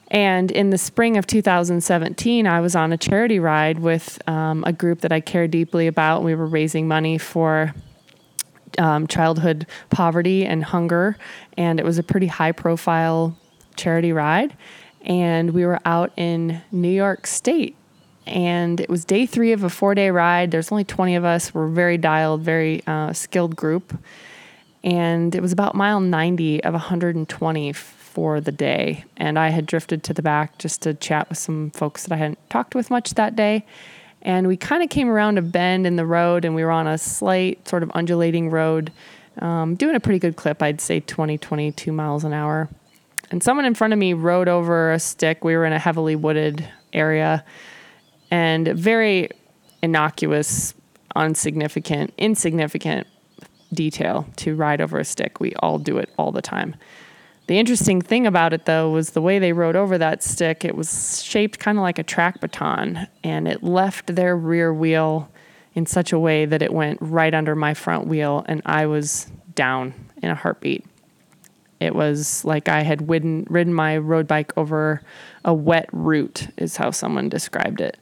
And 0.10 0.52
in 0.52 0.72
the 0.72 0.78
spring 0.78 1.16
of 1.16 1.26
2017, 1.26 2.46
I 2.46 2.60
was 2.60 2.76
on 2.76 2.92
a 2.92 2.98
charity 2.98 3.40
ride 3.40 3.80
with 3.80 4.22
um, 4.28 4.64
a 4.68 4.74
group 4.74 5.02
that 5.02 5.14
I 5.14 5.22
care 5.22 5.48
deeply 5.48 5.88
about. 5.88 6.24
We 6.24 6.36
were 6.36 6.46
raising 6.46 6.86
money 6.86 7.18
for 7.18 7.74
um, 8.78 9.08
childhood 9.08 9.66
poverty 9.90 10.46
and 10.46 10.64
hunger, 10.64 11.18
and 11.58 11.80
it 11.80 11.86
was 11.86 11.98
a 11.98 12.04
pretty 12.04 12.28
high 12.28 12.52
profile 12.52 13.38
charity 13.76 14.14
ride. 14.14 14.56
And 15.02 15.52
we 15.52 15.66
were 15.66 15.80
out 15.86 16.12
in 16.16 16.62
New 16.72 16.92
York 16.92 17.26
State, 17.26 17.76
and 18.28 18.80
it 18.80 18.90
was 18.90 19.04
day 19.04 19.26
three 19.26 19.52
of 19.52 19.64
a 19.64 19.70
four 19.70 19.96
day 19.96 20.12
ride. 20.12 20.52
There's 20.52 20.72
only 20.72 20.84
20 20.84 21.16
of 21.16 21.26
us. 21.26 21.54
We're 21.54 21.68
very 21.68 21.98
dialed, 21.98 22.42
very 22.42 22.84
uh, 22.86 23.14
skilled 23.14 23.56
group. 23.56 23.98
And 24.84 25.36
it 25.36 25.42
was 25.42 25.52
about 25.52 25.76
mile 25.76 26.00
90 26.00 26.64
of 26.64 26.74
120 26.74 27.74
for 27.74 28.42
the 28.42 28.52
day. 28.52 29.06
And 29.18 29.38
I 29.40 29.50
had 29.50 29.66
drifted 29.66 30.04
to 30.04 30.14
the 30.14 30.22
back 30.22 30.58
just 30.58 30.82
to 30.82 30.94
chat 30.94 31.30
with 31.30 31.38
some 31.38 31.72
folks 31.72 32.04
that 32.04 32.12
I 32.14 32.18
hadn't 32.18 32.50
talked 32.50 32.76
with 32.76 32.90
much 32.90 33.14
that 33.14 33.36
day. 33.36 33.66
And 34.22 34.48
we 34.48 34.58
kind 34.58 34.84
of 34.84 34.90
came 34.90 35.10
around 35.10 35.38
a 35.38 35.42
bend 35.42 35.88
in 35.88 35.96
the 35.96 36.06
road 36.06 36.46
and 36.46 36.54
we 36.54 36.64
were 36.64 36.72
on 36.72 36.88
a 36.88 36.98
slight, 36.98 37.68
sort 37.68 37.84
of 37.84 37.92
undulating 37.94 38.50
road, 38.50 38.92
um, 39.40 39.76
doing 39.76 39.96
a 39.96 40.00
pretty 40.00 40.20
good 40.20 40.36
clip, 40.36 40.62
I'd 40.62 40.82
say 40.82 41.00
20, 41.00 41.38
22 41.38 41.92
miles 41.92 42.24
an 42.24 42.34
hour. 42.34 42.70
And 43.32 43.42
someone 43.42 43.66
in 43.66 43.74
front 43.74 43.94
of 43.94 44.00
me 44.00 44.14
rode 44.14 44.48
over 44.48 44.92
a 44.92 45.00
stick. 45.00 45.44
We 45.44 45.56
were 45.56 45.66
in 45.66 45.74
a 45.74 45.80
heavily 45.80 46.16
wooded 46.16 46.68
area 46.94 47.46
and 48.30 48.68
very 48.68 49.30
innocuous, 49.82 50.74
unsignificant, 51.16 52.12
insignificant 52.18 53.08
detail 53.74 54.28
to 54.36 54.56
ride 54.56 54.82
over 54.82 55.00
a 55.00 55.06
stick. 55.06 55.40
We 55.40 55.54
all 55.56 55.80
do 55.80 55.98
it 55.98 56.10
all 56.18 56.32
the 56.32 56.42
time. 56.42 56.76
The 57.52 57.60
interesting 57.60 58.02
thing 58.02 58.28
about 58.28 58.54
it, 58.54 58.64
though, 58.64 58.92
was 58.92 59.10
the 59.10 59.22
way 59.22 59.38
they 59.38 59.52
rode 59.52 59.76
over 59.76 59.98
that 59.98 60.24
stick. 60.24 60.64
It 60.64 60.74
was 60.74 61.22
shaped 61.22 61.60
kind 61.60 61.78
of 61.78 61.82
like 61.82 62.00
a 62.00 62.04
track 62.04 62.40
baton, 62.40 63.10
and 63.26 63.46
it 63.46 63.62
left 63.62 64.16
their 64.16 64.38
rear 64.38 64.74
wheel 64.74 65.30
in 65.76 65.86
such 65.86 66.14
a 66.14 66.18
way 66.18 66.46
that 66.46 66.62
it 66.62 66.72
went 66.72 67.00
right 67.02 67.34
under 67.34 67.54
my 67.54 67.74
front 67.74 68.08
wheel, 68.08 68.46
and 68.48 68.62
I 68.66 68.86
was 68.86 69.30
down 69.54 69.94
in 70.24 70.30
a 70.30 70.34
heartbeat. 70.34 70.86
It 71.82 71.94
was 71.94 72.46
like 72.46 72.70
I 72.70 72.84
had 72.84 73.10
ridden, 73.10 73.46
ridden 73.50 73.74
my 73.74 73.98
road 73.98 74.30
bike 74.30 74.54
over 74.56 75.02
a 75.44 75.54
wet 75.54 75.90
root, 75.92 76.48
is 76.56 76.78
how 76.78 76.92
someone 76.92 77.28
described 77.28 77.82
it. 77.82 77.98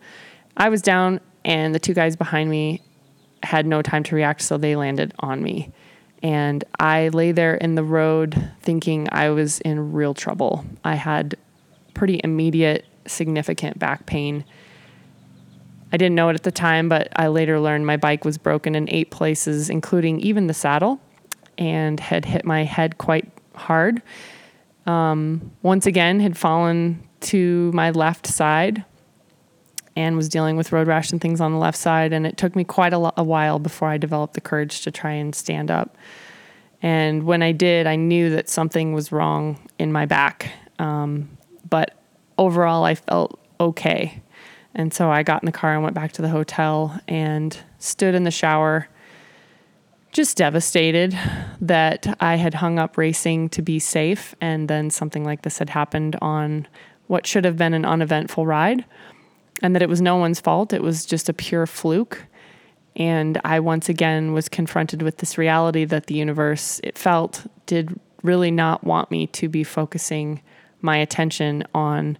I 0.58 0.70
was 0.70 0.84
down, 0.84 1.22
and 1.44 1.74
the 1.74 1.80
two 1.80 1.96
guys 1.96 2.16
behind 2.16 2.52
me 2.52 2.84
had 3.42 3.66
no 3.66 3.82
time 3.82 4.04
to 4.04 4.16
react, 4.16 4.44
so 4.44 4.60
they 4.60 4.76
landed 4.76 5.12
on 5.18 5.42
me. 5.42 5.72
And 6.22 6.64
I 6.80 7.10
lay 7.10 7.32
there 7.32 7.56
in 7.56 7.76
the 7.76 7.84
road 7.84 8.52
thinking 8.62 9.08
I 9.12 9.30
was 9.30 9.60
in 9.62 9.94
real 9.94 10.14
trouble. 10.14 10.66
I 10.84 10.96
had 10.96 11.36
pretty 11.94 12.20
immediate, 12.24 12.86
significant 13.06 13.80
back 13.80 14.06
pain. 14.06 14.44
I 15.92 15.98
didn't 15.98 16.16
know 16.16 16.30
it 16.30 16.36
at 16.36 16.44
the 16.44 16.52
time, 16.52 16.90
but 16.90 17.10
I 17.16 17.28
later 17.28 17.60
learned 17.60 17.86
my 17.86 17.98
bike 17.98 18.26
was 18.26 18.38
broken 18.38 18.76
in 18.76 18.90
eight 18.90 19.12
places, 19.12 19.70
including 19.70 20.20
even 20.20 20.48
the 20.48 20.54
saddle, 20.54 21.00
and 21.58 22.00
had 22.00 22.26
hit 22.26 22.46
my 22.46 22.64
head 22.64 22.98
quite 22.98 23.32
hard. 23.56 24.02
Um, 24.86 25.52
once 25.62 25.86
again, 25.86 26.20
had 26.20 26.38
fallen 26.38 27.08
to 27.22 27.72
my 27.74 27.92
left 27.92 28.28
side 28.28 28.86
and 30.00 30.16
was 30.16 30.30
dealing 30.30 30.56
with 30.56 30.72
road 30.72 30.88
rash 30.88 31.12
and 31.12 31.20
things 31.20 31.42
on 31.42 31.52
the 31.52 31.58
left 31.58 31.78
side. 31.78 32.14
And 32.14 32.26
it 32.26 32.38
took 32.38 32.56
me 32.56 32.64
quite 32.64 32.94
a, 32.94 32.98
lo- 32.98 33.12
a 33.18 33.24
while 33.24 33.60
before 33.60 33.90
I 33.90 33.98
developed 33.98 34.34
the 34.34 34.40
courage 34.40 34.82
to 34.84 34.92
try 34.92 35.12
and 35.12 35.36
stand 35.36 35.70
up. 35.70 35.98
And 36.82 37.24
when 37.24 37.44
I 37.44 37.52
did, 37.52 37.86
I 37.86 37.98
knew 37.98 38.30
that 38.30 38.48
something 38.48 38.94
was 38.94 39.12
wrong 39.12 39.60
in 39.78 39.92
my 39.92 40.06
back. 40.06 40.54
Um, 40.80 41.38
but 41.70 42.00
overall, 42.38 42.86
I 42.86 42.96
felt 42.96 43.42
okay. 43.60 44.22
And 44.74 44.94
so 44.94 45.12
I 45.12 45.22
got 45.22 45.44
in 45.44 45.48
the 45.48 45.52
car 45.52 45.74
and 45.74 45.84
went 45.84 45.96
back 45.96 46.14
to 46.14 46.22
the 46.22 46.30
hotel 46.30 46.98
and 47.06 47.58
stood 47.80 48.16
in 48.16 48.24
the 48.24 48.32
shower, 48.32 48.88
just 50.14 50.38
devastated 50.38 51.12
that 51.60 52.16
I 52.22 52.38
had 52.38 52.54
hung 52.54 52.80
up 52.80 52.98
racing 52.98 53.50
to 53.50 53.62
be 53.62 53.80
safe. 53.80 54.34
And 54.40 54.70
then 54.70 54.92
something 54.92 55.26
like 55.26 55.42
this 55.42 55.58
had 55.58 55.72
happened 55.72 56.16
on 56.22 56.70
what 57.08 57.28
should 57.28 57.44
have 57.44 57.58
been 57.58 57.74
an 57.74 57.84
uneventful 57.84 58.46
ride 58.46 58.86
and 59.62 59.76
that 59.76 59.82
it 59.82 59.90
was 59.90 60.02
no 60.02 60.16
one's 60.16 60.40
fault. 60.40 60.74
It 60.74 60.82
was 60.82 61.06
just 61.06 61.30
a 61.30 61.34
pure 61.34 61.68
fluke. 61.68 62.26
And 62.96 63.40
I 63.44 63.60
once 63.60 63.88
again 63.90 64.34
was 64.34 64.50
confronted 64.50 65.02
with 65.02 65.18
this 65.18 65.38
reality 65.38 65.86
that 65.86 66.08
the 66.08 66.16
universe, 66.16 66.82
it 66.84 66.98
felt, 66.98 67.46
did 67.66 68.00
really 68.24 68.52
not 68.52 68.84
want 68.84 69.12
me 69.12 69.28
to 69.28 69.48
be 69.48 69.64
focusing 69.64 70.42
my 70.82 70.98
attention 70.98 71.64
on 71.74 72.18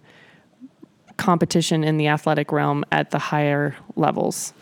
competition 1.16 1.84
in 1.84 1.98
the 1.98 2.08
athletic 2.08 2.50
realm 2.50 2.84
at 2.90 3.10
the 3.10 3.18
higher 3.18 3.76
levels. 3.96 4.54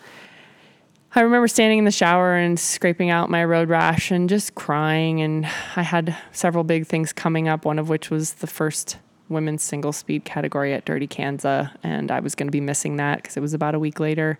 I 1.15 1.21
remember 1.21 1.47
standing 1.47 1.79
in 1.79 1.85
the 1.85 1.91
shower 1.91 2.35
and 2.35 2.59
scraping 2.59 3.09
out 3.09 3.29
my 3.29 3.43
road 3.43 3.69
rash 3.69 4.11
and 4.11 4.29
just 4.29 4.55
crying. 4.55 5.21
And 5.21 5.45
I 5.75 5.81
had 5.81 6.15
several 6.31 6.63
big 6.63 6.85
things 6.85 7.13
coming 7.13 7.47
up, 7.47 7.65
one 7.65 7.79
of 7.79 7.89
which 7.89 8.09
was 8.11 8.33
the 8.33 8.47
first 8.47 8.97
women's 9.29 9.63
single 9.63 9.93
speed 9.93 10.25
category 10.25 10.73
at 10.73 10.85
Dirty 10.85 11.07
Kanza, 11.07 11.71
and 11.83 12.11
I 12.11 12.19
was 12.19 12.35
going 12.35 12.47
to 12.47 12.51
be 12.51 12.61
missing 12.61 12.97
that 12.97 13.21
because 13.21 13.37
it 13.37 13.41
was 13.41 13.53
about 13.53 13.75
a 13.75 13.79
week 13.79 13.99
later. 13.99 14.39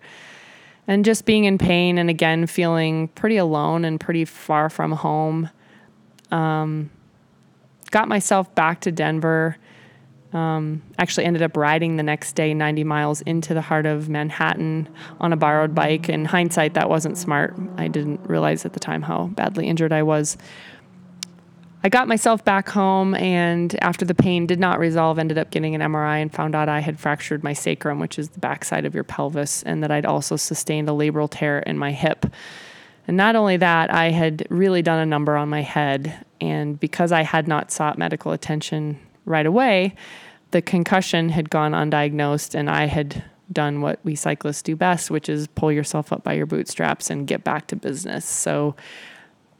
And 0.87 1.05
just 1.05 1.25
being 1.25 1.45
in 1.45 1.57
pain 1.57 1.97
and 1.99 2.09
again 2.09 2.47
feeling 2.47 3.09
pretty 3.09 3.37
alone 3.37 3.85
and 3.85 3.99
pretty 3.99 4.25
far 4.25 4.69
from 4.69 4.91
home. 4.93 5.49
Um, 6.31 6.89
got 7.91 8.07
myself 8.07 8.53
back 8.55 8.81
to 8.81 8.91
Denver. 8.91 9.57
Um, 10.33 10.83
actually, 10.99 11.25
ended 11.25 11.41
up 11.41 11.57
riding 11.57 11.95
the 11.95 12.03
next 12.03 12.33
day 12.33 12.53
90 12.53 12.83
miles 12.83 13.21
into 13.21 13.53
the 13.53 13.61
heart 13.61 13.85
of 13.85 14.09
Manhattan 14.09 14.87
on 15.19 15.33
a 15.33 15.37
borrowed 15.37 15.73
bike. 15.73 16.07
In 16.07 16.25
hindsight, 16.25 16.75
that 16.75 16.89
wasn't 16.89 17.17
smart. 17.17 17.55
I 17.77 17.87
didn't 17.87 18.21
realize 18.29 18.65
at 18.65 18.73
the 18.73 18.79
time 18.79 19.01
how 19.01 19.27
badly 19.27 19.67
injured 19.67 19.91
I 19.91 20.03
was. 20.03 20.37
I 21.81 21.87
got 21.87 22.09
myself 22.09 22.43
back 22.43 22.67
home, 22.67 23.15
and 23.15 23.73
after 23.81 24.03
the 24.03 24.13
pain 24.13 24.45
did 24.45 24.59
not 24.59 24.79
resolve, 24.79 25.17
ended 25.17 25.37
up 25.37 25.49
getting 25.49 25.75
an 25.75 25.81
MRI 25.81 26.21
and 26.21 26.33
found 26.33 26.53
out 26.53 26.67
I 26.67 26.79
had 26.81 26.99
fractured 26.99 27.41
my 27.41 27.53
sacrum, 27.53 27.99
which 27.99 28.19
is 28.19 28.29
the 28.29 28.39
backside 28.39 28.85
of 28.85 28.93
your 28.93 29.05
pelvis, 29.05 29.63
and 29.63 29.81
that 29.81 29.89
I'd 29.89 30.05
also 30.05 30.35
sustained 30.35 30.89
a 30.89 30.91
labral 30.91 31.29
tear 31.31 31.59
in 31.59 31.77
my 31.77 31.91
hip. 31.91 32.25
And 33.07 33.15
not 33.15 33.37
only 33.37 33.55
that, 33.57 33.93
I 33.93 34.11
had 34.11 34.45
really 34.49 34.81
done 34.81 34.99
a 34.99 35.05
number 35.05 35.37
on 35.37 35.47
my 35.47 35.61
head, 35.61 36.25
and 36.41 36.77
because 36.77 37.13
I 37.13 37.21
had 37.21 37.47
not 37.47 37.71
sought 37.71 37.97
medical 37.97 38.33
attention 38.33 38.99
right 39.23 39.45
away, 39.45 39.95
the 40.51 40.61
concussion 40.61 41.29
had 41.29 41.49
gone 41.49 41.71
undiagnosed, 41.71 42.55
and 42.55 42.69
I 42.69 42.87
had 42.87 43.23
done 43.51 43.79
what 43.81 43.99
we 44.03 44.15
cyclists 44.15 44.61
do 44.61 44.75
best, 44.75 45.09
which 45.09 45.29
is 45.29 45.47
pull 45.47 45.71
yourself 45.71 46.11
up 46.11 46.23
by 46.23 46.33
your 46.33 46.45
bootstraps 46.45 47.09
and 47.09 47.25
get 47.25 47.43
back 47.43 47.67
to 47.67 47.75
business. 47.75 48.25
So 48.25 48.75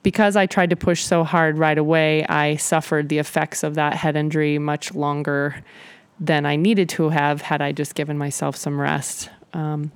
because 0.04 0.36
I 0.36 0.46
tried 0.46 0.70
to 0.70 0.76
push 0.76 1.04
so 1.04 1.24
hard 1.24 1.58
right 1.58 1.78
away, 1.78 2.26
I 2.26 2.56
suffered 2.56 3.10
the 3.10 3.18
effects 3.18 3.64
of 3.64 3.76
that 3.76 3.96
head 3.96 4.16
injury 4.16 4.58
much 4.58 4.94
longer 4.94 5.64
than 6.20 6.46
I 6.46 6.56
needed 6.56 6.90
to 6.90 7.10
have 7.10 7.42
had 7.42 7.62
I 7.62 7.72
just 7.72 7.96
given 7.96 8.18
myself 8.18 8.56
some 8.56 8.80
rest. 8.80 9.30
Um, 9.54 9.92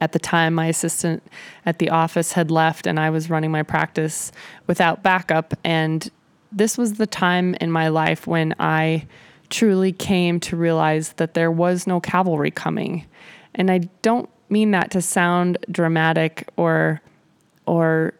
at 0.00 0.12
the 0.12 0.18
time, 0.18 0.54
my 0.54 0.66
assistant 0.66 1.22
at 1.64 1.78
the 1.78 1.90
office 1.90 2.32
had 2.32 2.50
left, 2.50 2.86
and 2.86 2.98
I 3.00 3.10
was 3.10 3.30
running 3.30 3.50
my 3.50 3.62
practice 3.62 4.32
without 4.66 5.02
backup. 5.02 5.54
And 5.64 6.10
this 6.52 6.76
was 6.76 6.94
the 6.94 7.06
time 7.06 7.54
in 7.60 7.70
my 7.70 7.88
life 7.88 8.26
when 8.26 8.54
I 8.58 9.06
truly 9.50 9.92
came 9.92 10.40
to 10.40 10.56
realize 10.56 11.14
that 11.14 11.34
there 11.34 11.50
was 11.50 11.86
no 11.86 12.00
cavalry 12.00 12.50
coming. 12.50 13.06
And 13.54 13.70
I 13.70 13.78
don't 14.02 14.28
mean 14.48 14.72
that 14.72 14.90
to 14.92 15.00
sound 15.00 15.58
dramatic 15.70 16.48
or 16.56 17.00
or 17.66 18.14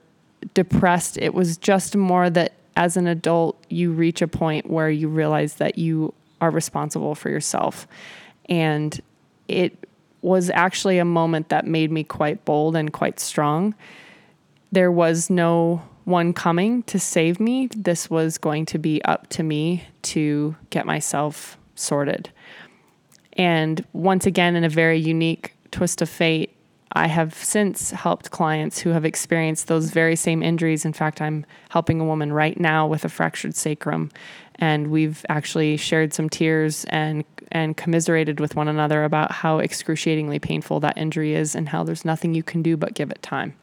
depressed. 0.52 1.16
It 1.18 1.34
was 1.34 1.56
just 1.56 1.96
more 1.96 2.28
that 2.30 2.52
as 2.76 2.96
an 2.96 3.06
adult, 3.06 3.62
you 3.68 3.92
reach 3.92 4.20
a 4.20 4.28
point 4.28 4.68
where 4.68 4.90
you 4.90 5.08
realize 5.08 5.54
that 5.54 5.78
you 5.78 6.12
are 6.40 6.50
responsible 6.50 7.14
for 7.14 7.30
yourself. 7.30 7.86
And 8.48 9.00
it 9.48 9.76
was 10.22 10.50
actually 10.50 10.98
a 10.98 11.04
moment 11.04 11.50
that 11.50 11.66
made 11.66 11.90
me 11.90 12.02
quite 12.02 12.44
bold 12.44 12.76
and 12.76 12.92
quite 12.92 13.20
strong. 13.20 13.74
There 14.72 14.90
was 14.90 15.30
no 15.30 15.82
one 16.04 16.32
coming 16.32 16.82
to 16.84 16.98
save 16.98 17.40
me. 17.40 17.68
This 17.68 18.10
was 18.10 18.38
going 18.38 18.66
to 18.66 18.78
be 18.78 19.02
up 19.04 19.28
to 19.28 19.42
me 19.42 19.84
to 20.02 20.56
get 20.70 20.86
myself 20.86 21.56
sorted. 21.74 22.30
And 23.34 23.84
once 23.92 24.26
again, 24.26 24.56
in 24.56 24.64
a 24.64 24.68
very 24.68 24.98
unique 24.98 25.54
twist 25.70 26.02
of 26.02 26.08
fate, 26.08 26.53
I 26.94 27.08
have 27.08 27.34
since 27.34 27.90
helped 27.90 28.30
clients 28.30 28.78
who 28.78 28.90
have 28.90 29.04
experienced 29.04 29.66
those 29.66 29.90
very 29.90 30.14
same 30.14 30.42
injuries. 30.42 30.84
In 30.84 30.92
fact, 30.92 31.20
I'm 31.20 31.44
helping 31.70 32.00
a 32.00 32.04
woman 32.04 32.32
right 32.32 32.58
now 32.58 32.86
with 32.86 33.04
a 33.04 33.08
fractured 33.08 33.56
sacrum, 33.56 34.12
and 34.56 34.92
we've 34.92 35.26
actually 35.28 35.76
shared 35.76 36.14
some 36.14 36.28
tears 36.28 36.84
and 36.88 37.24
and 37.50 37.76
commiserated 37.76 38.40
with 38.40 38.56
one 38.56 38.68
another 38.68 39.04
about 39.04 39.30
how 39.30 39.58
excruciatingly 39.58 40.38
painful 40.38 40.80
that 40.80 40.96
injury 40.96 41.34
is 41.34 41.54
and 41.54 41.68
how 41.68 41.84
there's 41.84 42.04
nothing 42.04 42.34
you 42.34 42.42
can 42.42 42.62
do 42.62 42.76
but 42.76 42.94
give 42.94 43.10
it 43.10 43.22
time. 43.22 43.54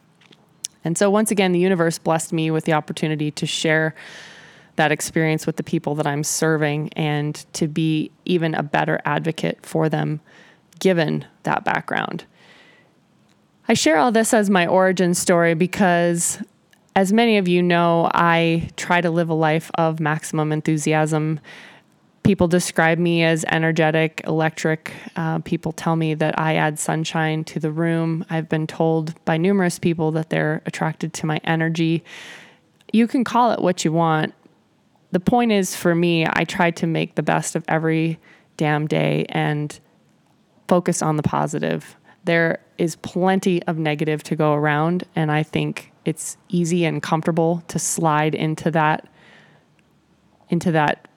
And 0.84 0.96
so 0.96 1.10
once 1.10 1.30
again, 1.30 1.52
the 1.52 1.58
universe 1.58 1.98
blessed 1.98 2.32
me 2.32 2.50
with 2.50 2.64
the 2.64 2.72
opportunity 2.72 3.30
to 3.32 3.46
share 3.46 3.94
that 4.76 4.92
experience 4.92 5.46
with 5.46 5.56
the 5.56 5.62
people 5.62 5.94
that 5.96 6.06
I'm 6.06 6.24
serving 6.24 6.92
and 6.94 7.34
to 7.54 7.68
be 7.68 8.10
even 8.24 8.54
a 8.54 8.62
better 8.62 9.00
advocate 9.04 9.64
for 9.64 9.88
them 9.88 10.20
given 10.78 11.26
that 11.42 11.64
background. 11.64 12.24
I 13.68 13.74
share 13.74 13.96
all 13.96 14.10
this 14.10 14.34
as 14.34 14.50
my 14.50 14.66
origin 14.66 15.14
story 15.14 15.54
because, 15.54 16.38
as 16.96 17.12
many 17.12 17.38
of 17.38 17.46
you 17.46 17.62
know, 17.62 18.10
I 18.12 18.70
try 18.76 19.00
to 19.00 19.10
live 19.10 19.28
a 19.28 19.34
life 19.34 19.70
of 19.76 20.00
maximum 20.00 20.50
enthusiasm. 20.50 21.38
People 22.24 22.48
describe 22.48 22.98
me 22.98 23.22
as 23.22 23.44
energetic, 23.48 24.20
electric. 24.26 24.92
Uh, 25.14 25.38
people 25.40 25.72
tell 25.72 25.94
me 25.94 26.14
that 26.14 26.38
I 26.38 26.56
add 26.56 26.78
sunshine 26.78 27.44
to 27.44 27.60
the 27.60 27.70
room. 27.70 28.24
I've 28.28 28.48
been 28.48 28.66
told 28.66 29.14
by 29.24 29.36
numerous 29.36 29.78
people 29.78 30.10
that 30.12 30.30
they're 30.30 30.60
attracted 30.66 31.12
to 31.14 31.26
my 31.26 31.40
energy. 31.44 32.02
You 32.92 33.06
can 33.06 33.22
call 33.22 33.52
it 33.52 33.60
what 33.60 33.84
you 33.84 33.92
want. 33.92 34.34
The 35.12 35.20
point 35.20 35.52
is, 35.52 35.76
for 35.76 35.94
me, 35.94 36.26
I 36.28 36.44
try 36.44 36.72
to 36.72 36.86
make 36.86 37.14
the 37.14 37.22
best 37.22 37.54
of 37.54 37.64
every 37.68 38.18
damn 38.56 38.88
day 38.88 39.24
and 39.28 39.78
focus 40.68 41.00
on 41.00 41.16
the 41.16 41.22
positive. 41.22 41.96
There 42.24 42.60
is 42.78 42.96
plenty 42.96 43.62
of 43.64 43.78
negative 43.78 44.22
to 44.24 44.36
go 44.36 44.54
around, 44.54 45.04
and 45.16 45.30
I 45.30 45.42
think 45.42 45.92
it's 46.04 46.36
easy 46.48 46.84
and 46.84 47.02
comfortable 47.02 47.62
to 47.68 47.78
slide 47.78 48.34
into 48.34 48.70
that 48.72 49.08
into 50.48 50.72
that 50.72 51.08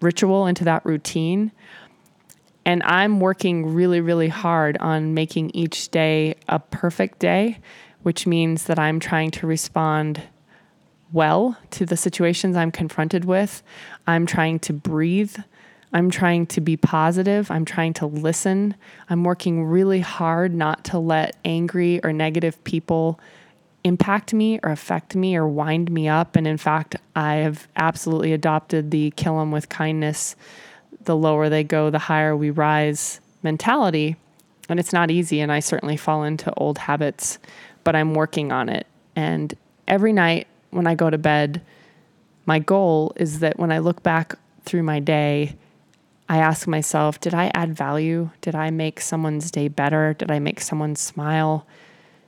ritual, 0.00 0.46
into 0.46 0.64
that 0.64 0.86
routine. 0.86 1.50
And 2.64 2.82
I'm 2.84 3.18
working 3.18 3.74
really, 3.74 4.00
really 4.00 4.28
hard 4.28 4.78
on 4.78 5.12
making 5.12 5.50
each 5.50 5.90
day 5.90 6.36
a 6.48 6.60
perfect 6.60 7.18
day, 7.18 7.58
which 8.02 8.26
means 8.26 8.64
that 8.64 8.78
I'm 8.78 9.00
trying 9.00 9.32
to 9.32 9.46
respond 9.46 10.22
well 11.12 11.58
to 11.70 11.84
the 11.84 11.96
situations 11.96 12.56
I'm 12.56 12.70
confronted 12.70 13.24
with. 13.24 13.62
I'm 14.06 14.24
trying 14.24 14.60
to 14.60 14.72
breathe 14.72 15.36
I'm 15.94 16.10
trying 16.10 16.46
to 16.48 16.60
be 16.60 16.76
positive. 16.76 17.52
I'm 17.52 17.64
trying 17.64 17.94
to 17.94 18.06
listen. 18.06 18.74
I'm 19.08 19.22
working 19.22 19.64
really 19.64 20.00
hard 20.00 20.52
not 20.52 20.84
to 20.86 20.98
let 20.98 21.36
angry 21.44 22.02
or 22.02 22.12
negative 22.12 22.62
people 22.64 23.20
impact 23.84 24.34
me 24.34 24.58
or 24.64 24.70
affect 24.70 25.14
me 25.14 25.36
or 25.36 25.46
wind 25.46 25.92
me 25.92 26.08
up. 26.08 26.34
And 26.34 26.48
in 26.48 26.56
fact, 26.56 26.96
I 27.14 27.34
have 27.36 27.68
absolutely 27.76 28.32
adopted 28.32 28.90
the 28.90 29.12
kill 29.12 29.38
them 29.38 29.52
with 29.52 29.68
kindness. 29.68 30.34
The 31.04 31.14
lower 31.14 31.48
they 31.48 31.62
go, 31.62 31.90
the 31.90 32.00
higher 32.00 32.36
we 32.36 32.50
rise 32.50 33.20
mentality. 33.44 34.16
And 34.68 34.80
it's 34.80 34.92
not 34.92 35.12
easy. 35.12 35.40
And 35.40 35.52
I 35.52 35.60
certainly 35.60 35.96
fall 35.96 36.24
into 36.24 36.52
old 36.54 36.78
habits, 36.78 37.38
but 37.84 37.94
I'm 37.94 38.14
working 38.14 38.50
on 38.50 38.68
it. 38.68 38.88
And 39.14 39.54
every 39.86 40.12
night 40.12 40.48
when 40.70 40.88
I 40.88 40.96
go 40.96 41.08
to 41.08 41.18
bed, 41.18 41.62
my 42.46 42.58
goal 42.58 43.12
is 43.14 43.38
that 43.38 43.60
when 43.60 43.70
I 43.70 43.78
look 43.78 44.02
back 44.02 44.34
through 44.64 44.82
my 44.82 44.98
day, 44.98 45.54
I 46.28 46.38
ask 46.38 46.66
myself, 46.66 47.20
did 47.20 47.34
I 47.34 47.50
add 47.54 47.76
value? 47.76 48.30
Did 48.40 48.54
I 48.54 48.70
make 48.70 49.00
someone's 49.00 49.50
day 49.50 49.68
better? 49.68 50.14
Did 50.14 50.30
I 50.30 50.38
make 50.38 50.60
someone 50.60 50.96
smile? 50.96 51.66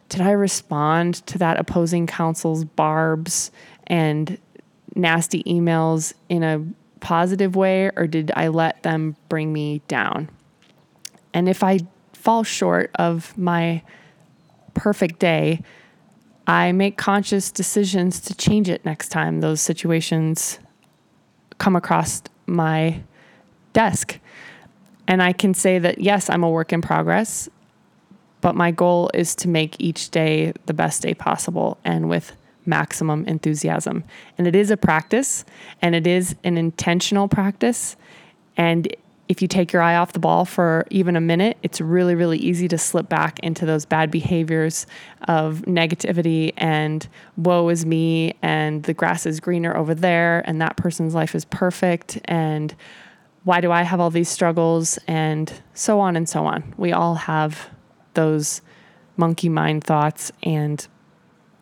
Did 0.09 0.21
I 0.21 0.33
respond 0.33 1.27
to 1.27 1.39
that 1.39 1.59
opposing 1.59 2.07
counsel's 2.07 2.65
barbs 2.65 3.51
and 3.87 4.39
nasty 4.95 5.43
emails 5.45 6.13
in 6.29 6.43
a 6.43 6.65
positive 7.01 7.57
way, 7.57 7.91
or 7.97 8.07
did 8.07 8.31
I 8.37 8.49
let 8.49 8.83
them 8.83 9.17
bring 9.29 9.53
me 9.53 9.83
down? 9.89 10.29
And 11.33 11.49
if 11.49 11.63
I 11.63 11.81
fall 12.13 12.45
short 12.45 12.91
of 12.97 13.37
my 13.37 13.83
perfect 14.75 15.19
day, 15.19 15.63
I 16.47 16.73
make 16.73 16.97
conscious 16.97 17.51
decisions 17.51 18.21
to 18.21 18.35
change 18.35 18.69
it 18.69 18.85
next 18.85 19.09
time 19.09 19.41
those 19.41 19.61
situations 19.61 20.59
come 21.59 21.75
across 21.75 22.23
my 22.47 23.03
desk. 23.77 24.19
And 25.07 25.23
I 25.23 25.35
can 25.35 25.53
say 25.53 25.79
that, 25.79 26.01
yes, 26.01 26.31
I'm 26.31 26.43
a 26.43 26.49
work 26.49 26.73
in 26.73 26.81
progress, 26.81 27.47
but 28.41 28.55
my 28.55 28.71
goal 28.71 29.11
is 29.13 29.35
to 29.37 29.49
make 29.49 29.77
each 29.79 30.11
day 30.11 30.55
the 30.65 30.73
best 30.73 31.03
day 31.03 31.13
possible 31.13 31.77
and 31.85 32.09
with 32.09 32.35
maximum 32.65 33.27
enthusiasm. 33.27 34.03
And 34.39 34.47
it 34.47 34.57
is 34.57 34.71
a 34.71 34.79
practice 34.79 35.45
and 35.83 35.95
it 35.95 36.07
is 36.07 36.35
an 36.43 36.57
intentional 36.57 37.29
practice. 37.29 37.97
And 38.57 38.89
if 39.29 39.43
you 39.43 39.49
take 39.49 39.75
your 39.75 39.83
eye 39.83 39.97
off 39.97 40.15
the 40.15 40.21
ball 40.21 40.47
for 40.47 40.87
even 40.91 41.15
a 41.15 41.21
minute, 41.21 41.59
it's 41.63 41.79
really, 41.79 42.15
really 42.15 42.39
easy 42.39 42.69
to 42.69 42.79
slip 42.79 43.11
back 43.11 43.39
into 43.41 43.67
those 43.67 43.85
bad 43.85 44.11
behaviors 44.11 44.87
of 45.29 45.63
negativity 45.67 46.55
and 46.57 47.07
woe 47.37 47.69
is 47.69 47.85
me 47.85 48.35
and 48.41 48.85
the 48.85 48.95
grass 48.95 49.27
is 49.27 49.39
greener 49.39 49.77
over 49.77 49.95
there 49.95 50.43
and 50.49 50.63
that 50.63 50.79
person's 50.79 51.15
life 51.15 51.35
is 51.35 51.45
perfect 51.45 52.19
and 52.25 52.75
why 53.47 53.61
do 53.61 53.71
I 53.71 53.83
have 53.83 54.01
all 54.01 54.11
these 54.11 54.29
struggles? 54.29 54.99
And 55.07 55.53
so 55.73 56.01
on 56.01 56.17
and 56.17 56.29
so 56.29 56.47
on. 56.47 56.75
We 56.77 56.91
all 56.93 57.15
have 57.15 57.71
those 58.15 58.61
monkey 59.17 59.49
mind 59.49 59.85
thoughts. 59.85 60.33
And 60.43 60.85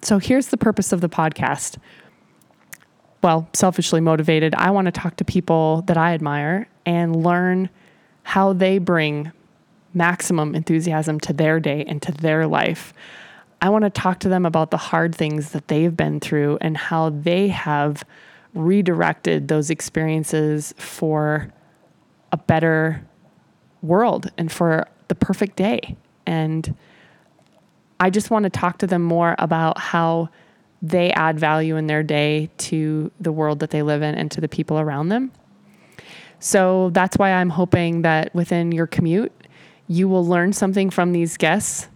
so 0.00 0.16
here's 0.16 0.46
the 0.46 0.56
purpose 0.56 0.92
of 0.92 1.02
the 1.02 1.10
podcast. 1.10 1.76
Well, 3.22 3.50
selfishly 3.52 4.00
motivated, 4.00 4.54
I 4.54 4.70
want 4.70 4.86
to 4.86 4.92
talk 4.92 5.16
to 5.16 5.26
people 5.26 5.82
that 5.82 5.98
I 5.98 6.14
admire 6.14 6.68
and 6.86 7.22
learn 7.22 7.68
how 8.22 8.54
they 8.54 8.78
bring 8.78 9.30
maximum 9.92 10.54
enthusiasm 10.54 11.20
to 11.20 11.34
their 11.34 11.60
day 11.60 11.84
and 11.86 12.00
to 12.00 12.12
their 12.12 12.46
life. 12.46 12.94
I 13.60 13.68
want 13.68 13.84
to 13.84 13.90
talk 13.90 14.20
to 14.20 14.30
them 14.30 14.46
about 14.46 14.70
the 14.70 14.78
hard 14.78 15.14
things 15.14 15.50
that 15.50 15.68
they've 15.68 15.94
been 15.94 16.18
through 16.18 16.56
and 16.62 16.78
how 16.78 17.10
they 17.10 17.48
have 17.48 18.04
redirected 18.54 19.48
those 19.48 19.68
experiences 19.68 20.72
for 20.78 21.52
a 22.34 22.36
better 22.36 23.06
world 23.80 24.28
and 24.36 24.50
for 24.50 24.88
the 25.06 25.14
perfect 25.14 25.54
day. 25.54 25.96
And 26.26 26.74
I 28.00 28.10
just 28.10 28.28
want 28.28 28.42
to 28.42 28.50
talk 28.50 28.78
to 28.78 28.88
them 28.88 29.02
more 29.02 29.36
about 29.38 29.78
how 29.78 30.30
they 30.82 31.12
add 31.12 31.38
value 31.38 31.76
in 31.76 31.86
their 31.86 32.02
day 32.02 32.50
to 32.58 33.12
the 33.20 33.30
world 33.30 33.60
that 33.60 33.70
they 33.70 33.82
live 33.82 34.02
in 34.02 34.16
and 34.16 34.32
to 34.32 34.40
the 34.40 34.48
people 34.48 34.80
around 34.80 35.10
them. 35.10 35.30
So 36.40 36.90
that's 36.90 37.16
why 37.16 37.30
I'm 37.30 37.50
hoping 37.50 38.02
that 38.02 38.34
within 38.34 38.72
your 38.72 38.88
commute, 38.88 39.32
you 39.86 40.08
will 40.08 40.26
learn 40.26 40.52
something 40.52 40.90
from 40.90 41.12
these 41.12 41.36
guests, 41.36 41.88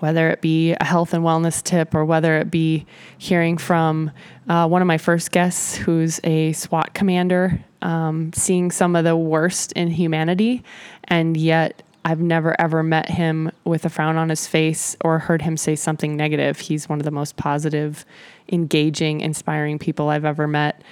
whether 0.00 0.30
it 0.30 0.40
be 0.40 0.72
a 0.72 0.84
health 0.84 1.14
and 1.14 1.24
wellness 1.24 1.62
tip 1.62 1.94
or 1.94 2.04
whether 2.04 2.38
it 2.38 2.50
be 2.50 2.86
hearing 3.18 3.58
from 3.58 4.10
uh, 4.48 4.66
one 4.66 4.82
of 4.82 4.86
my 4.86 4.98
first 4.98 5.30
guests 5.30 5.76
who's 5.76 6.20
a 6.24 6.52
SWAT 6.52 6.94
commander 6.94 7.64
um, 7.82 8.32
seeing 8.32 8.70
some 8.70 8.96
of 8.96 9.04
the 9.04 9.16
worst 9.16 9.72
in 9.72 9.88
humanity, 9.88 10.62
and 11.04 11.36
yet 11.36 11.82
I've 12.04 12.20
never 12.20 12.58
ever 12.60 12.82
met 12.82 13.10
him 13.10 13.50
with 13.64 13.84
a 13.84 13.88
frown 13.88 14.16
on 14.16 14.28
his 14.28 14.46
face 14.46 14.96
or 15.04 15.18
heard 15.18 15.42
him 15.42 15.56
say 15.56 15.76
something 15.76 16.16
negative. 16.16 16.58
He's 16.58 16.88
one 16.88 16.98
of 17.00 17.04
the 17.04 17.10
most 17.10 17.36
positive, 17.36 18.04
engaging, 18.50 19.20
inspiring 19.20 19.78
people 19.78 20.08
I've 20.08 20.24
ever 20.24 20.46
met. 20.46 20.82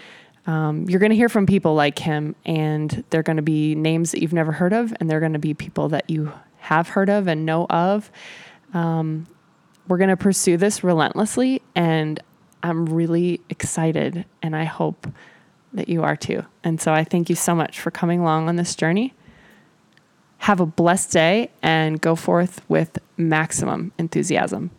Um, 0.46 0.88
you're 0.88 1.00
going 1.00 1.10
to 1.10 1.16
hear 1.16 1.28
from 1.28 1.46
people 1.46 1.74
like 1.74 1.98
him, 1.98 2.36
and 2.44 3.02
they're 3.10 3.22
going 3.22 3.36
to 3.36 3.42
be 3.42 3.74
names 3.74 4.12
that 4.12 4.22
you've 4.22 4.32
never 4.32 4.52
heard 4.52 4.72
of, 4.72 4.94
and 5.00 5.10
they're 5.10 5.20
going 5.20 5.32
to 5.32 5.38
be 5.38 5.54
people 5.54 5.88
that 5.88 6.08
you 6.08 6.32
have 6.58 6.88
heard 6.90 7.08
of 7.08 7.26
and 7.26 7.46
know 7.46 7.66
of. 7.70 8.10
Um, 8.76 9.26
we're 9.88 9.96
going 9.96 10.10
to 10.10 10.18
pursue 10.18 10.58
this 10.58 10.84
relentlessly, 10.84 11.62
and 11.74 12.20
I'm 12.62 12.84
really 12.84 13.40
excited, 13.48 14.26
and 14.42 14.54
I 14.54 14.64
hope 14.64 15.06
that 15.72 15.88
you 15.88 16.02
are 16.02 16.14
too. 16.14 16.44
And 16.62 16.78
so 16.78 16.92
I 16.92 17.02
thank 17.02 17.30
you 17.30 17.36
so 17.36 17.54
much 17.54 17.80
for 17.80 17.90
coming 17.90 18.20
along 18.20 18.48
on 18.48 18.56
this 18.56 18.74
journey. 18.74 19.14
Have 20.38 20.60
a 20.60 20.66
blessed 20.66 21.10
day 21.10 21.50
and 21.62 22.00
go 22.00 22.14
forth 22.14 22.60
with 22.68 22.98
maximum 23.16 23.92
enthusiasm. 23.98 24.70